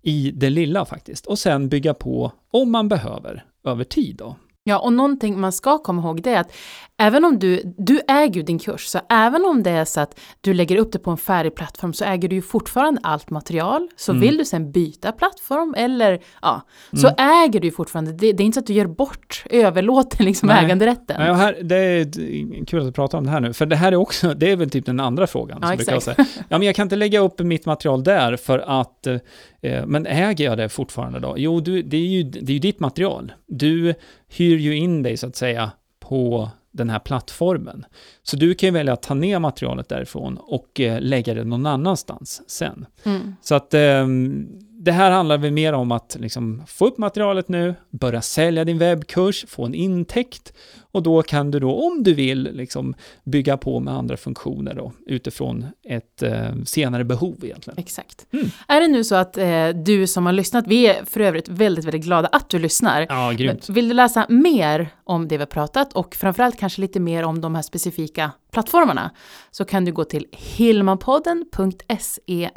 i 0.02 0.30
det 0.30 0.50
lilla 0.50 0.84
faktiskt 0.84 1.26
och 1.26 1.38
sen 1.38 1.68
bygga 1.68 1.94
på 1.94 2.32
om 2.50 2.70
man 2.70 2.88
behöver 2.88 3.44
över 3.64 3.84
tid 3.84 4.16
då. 4.16 4.36
Ja, 4.62 4.78
och 4.78 4.92
någonting 4.92 5.40
man 5.40 5.52
ska 5.52 5.78
komma 5.78 6.02
ihåg 6.02 6.22
det 6.22 6.30
är 6.30 6.40
att 6.40 6.52
även 7.00 7.24
om 7.24 7.38
du, 7.38 7.62
du 7.78 8.00
äger 8.08 8.34
ju 8.34 8.42
din 8.42 8.58
kurs, 8.58 8.84
så 8.86 8.98
även 9.08 9.44
om 9.44 9.62
det 9.62 9.70
är 9.70 9.84
så 9.84 10.00
att 10.00 10.20
du 10.40 10.54
lägger 10.54 10.76
upp 10.76 10.92
det 10.92 10.98
på 10.98 11.10
en 11.10 11.16
färdig 11.16 11.54
plattform 11.54 11.92
så 11.92 12.04
äger 12.04 12.28
du 12.28 12.36
ju 12.36 12.42
fortfarande 12.42 13.00
allt 13.02 13.30
material. 13.30 13.88
Så 13.96 14.12
Mm. 14.12 14.20
vill 14.20 14.36
du 14.36 14.44
sen 14.44 14.72
byta 14.72 15.12
plattform 15.12 15.74
eller 15.78 16.18
ja, 16.42 16.60
så 16.92 17.08
äger 17.18 17.60
du 17.60 17.66
ju 17.66 17.72
fortfarande, 17.72 18.12
det, 18.12 18.32
det 18.32 18.42
är 18.42 18.44
inte 18.44 18.54
så 18.56 18.60
att 18.60 18.66
du 18.66 18.72
gör 18.72 18.86
bort, 18.86 19.44
överlåter 19.50 20.24
liksom 20.24 20.46
Nej. 20.46 20.64
äganderätten. 20.64 21.26
Ja, 21.26 21.32
här, 21.32 21.56
det 21.62 21.76
är 21.76 22.64
kul 22.66 22.80
att 22.80 22.86
du 22.86 22.92
pratar 22.92 23.18
om 23.18 23.24
det 23.24 23.30
här 23.30 23.40
nu, 23.40 23.52
för 23.52 23.66
det 23.66 23.76
här 23.76 23.92
är 23.92 23.96
också, 23.96 24.34
det 24.34 24.50
är 24.50 24.56
väl 24.56 24.70
typ 24.70 24.86
den 24.86 25.00
andra 25.00 25.26
frågan. 25.26 25.58
Ja, 25.62 25.68
som 25.68 25.74
exakt. 25.74 26.02
säga. 26.02 26.26
Ja, 26.48 26.58
men 26.58 26.62
jag 26.62 26.74
kan 26.74 26.82
inte 26.86 26.96
lägga 26.96 27.20
upp 27.20 27.38
mitt 27.40 27.66
material 27.66 28.04
där 28.04 28.36
för 28.36 28.58
att, 28.80 29.06
eh, 29.06 29.86
men 29.86 30.06
äger 30.06 30.44
jag 30.44 30.58
det 30.58 30.68
fortfarande 30.68 31.20
då? 31.20 31.34
Jo, 31.36 31.60
du, 31.60 31.82
det, 31.82 31.96
är 31.96 32.00
ju, 32.06 32.22
det 32.22 32.52
är 32.52 32.54
ju 32.54 32.58
ditt 32.58 32.80
material. 32.80 33.32
Du 33.46 33.94
hyr 34.28 34.56
ju 34.56 34.76
in 34.76 35.02
dig 35.02 35.16
så 35.16 35.26
att 35.26 35.36
säga 35.36 35.70
på 36.00 36.48
den 36.72 36.90
här 36.90 36.98
plattformen. 36.98 37.84
Så 38.22 38.36
du 38.36 38.54
kan 38.54 38.66
ju 38.66 38.72
välja 38.72 38.92
att 38.92 39.02
ta 39.02 39.14
ner 39.14 39.38
materialet 39.38 39.88
därifrån 39.88 40.38
och 40.40 40.80
eh, 40.80 41.00
lägga 41.00 41.34
det 41.34 41.44
någon 41.44 41.66
annanstans 41.66 42.42
sen. 42.46 42.86
Mm. 43.04 43.34
Så 43.42 43.54
att 43.54 43.74
ehm, 43.74 44.48
det 44.82 44.92
här 44.92 45.10
handlar 45.10 45.38
väl 45.38 45.52
mer 45.52 45.72
om 45.72 45.92
att 45.92 46.16
liksom 46.20 46.62
få 46.66 46.86
upp 46.86 46.98
materialet 46.98 47.48
nu, 47.48 47.74
börja 47.90 48.22
sälja 48.22 48.64
din 48.64 48.78
webbkurs, 48.78 49.44
få 49.48 49.64
en 49.64 49.74
intäkt 49.74 50.52
och 50.92 51.02
då 51.02 51.22
kan 51.22 51.50
du 51.50 51.60
då, 51.60 51.74
om 51.74 52.02
du 52.02 52.14
vill, 52.14 52.48
liksom 52.52 52.94
bygga 53.24 53.56
på 53.56 53.80
med 53.80 53.94
andra 53.94 54.16
funktioner 54.16 54.74
då, 54.74 54.92
utifrån 55.06 55.66
ett 55.84 56.22
eh, 56.22 56.54
senare 56.64 57.04
behov 57.04 57.36
egentligen. 57.42 57.78
Exakt. 57.78 58.26
Mm. 58.32 58.46
Är 58.68 58.80
det 58.80 58.88
nu 58.88 59.04
så 59.04 59.14
att 59.14 59.36
eh, 59.36 59.68
du 59.68 60.06
som 60.06 60.26
har 60.26 60.32
lyssnat, 60.32 60.66
vi 60.66 60.86
är 60.86 61.04
för 61.04 61.20
övrigt 61.20 61.48
väldigt, 61.48 61.84
väldigt 61.84 62.04
glada 62.04 62.28
att 62.28 62.50
du 62.50 62.58
lyssnar. 62.58 63.06
Ja, 63.08 63.32
grymt. 63.32 63.68
Vill 63.68 63.88
du 63.88 63.94
läsa 63.94 64.26
mer 64.28 64.88
om 65.04 65.28
det 65.28 65.36
vi 65.36 65.42
har 65.42 65.46
pratat 65.46 65.92
och 65.92 66.14
framförallt 66.14 66.58
kanske 66.58 66.80
lite 66.80 67.00
mer 67.00 67.22
om 67.22 67.40
de 67.40 67.54
här 67.54 67.62
specifika 67.62 68.32
plattformarna 68.52 69.10
så 69.50 69.64
kan 69.64 69.84
du 69.84 69.92
gå 69.92 70.04
till 70.04 70.26
hilmanpodden.se 70.32 72.50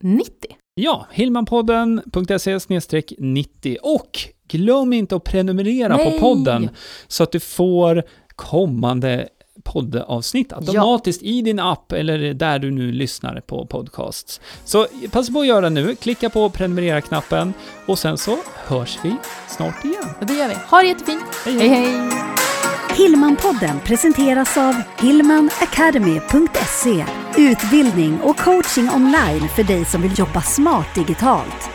90. 0.00 0.56
Ja, 0.74 1.06
hillmanpodden.se 1.10 2.58
90 3.18 3.76
och 3.82 4.18
glöm 4.48 4.92
inte 4.92 5.16
att 5.16 5.24
prenumerera 5.24 5.96
Nej. 5.96 6.12
på 6.12 6.18
podden 6.18 6.70
så 7.08 7.22
att 7.22 7.32
du 7.32 7.40
får 7.40 8.02
kommande 8.36 9.28
poddavsnitt 9.64 10.52
automatiskt 10.52 11.22
i 11.22 11.42
din 11.42 11.58
app 11.58 11.92
eller 11.92 12.34
där 12.34 12.58
du 12.58 12.70
nu 12.70 12.92
lyssnar 12.92 13.40
på 13.40 13.66
podcasts. 13.66 14.40
Så 14.64 14.86
passa 15.10 15.32
på 15.32 15.40
att 15.40 15.46
göra 15.46 15.60
det 15.60 15.70
nu, 15.70 15.96
klicka 15.96 16.30
på 16.30 16.50
prenumerera-knappen 16.50 17.54
och 17.86 17.98
sen 17.98 18.18
så 18.18 18.38
hörs 18.66 18.98
vi 19.02 19.16
snart 19.48 19.84
igen. 19.84 20.08
Och 20.20 20.26
det 20.26 20.34
gör 20.34 20.48
vi. 20.48 20.54
Ha 20.70 20.82
det 20.82 20.88
jättefint. 20.88 21.24
Hej, 21.44 21.58
hej. 21.58 21.68
hej. 21.68 21.86
hej. 21.86 22.10
Hillmanpodden 22.96 23.80
presenteras 23.80 24.56
av 24.56 24.74
hillmanacademy.se 25.00 27.04
Utbildning 27.36 28.20
och 28.20 28.38
coaching 28.38 28.90
online 28.90 29.48
för 29.48 29.62
dig 29.64 29.84
som 29.84 30.02
vill 30.02 30.18
jobba 30.18 30.42
smart 30.42 30.94
digitalt. 30.94 31.71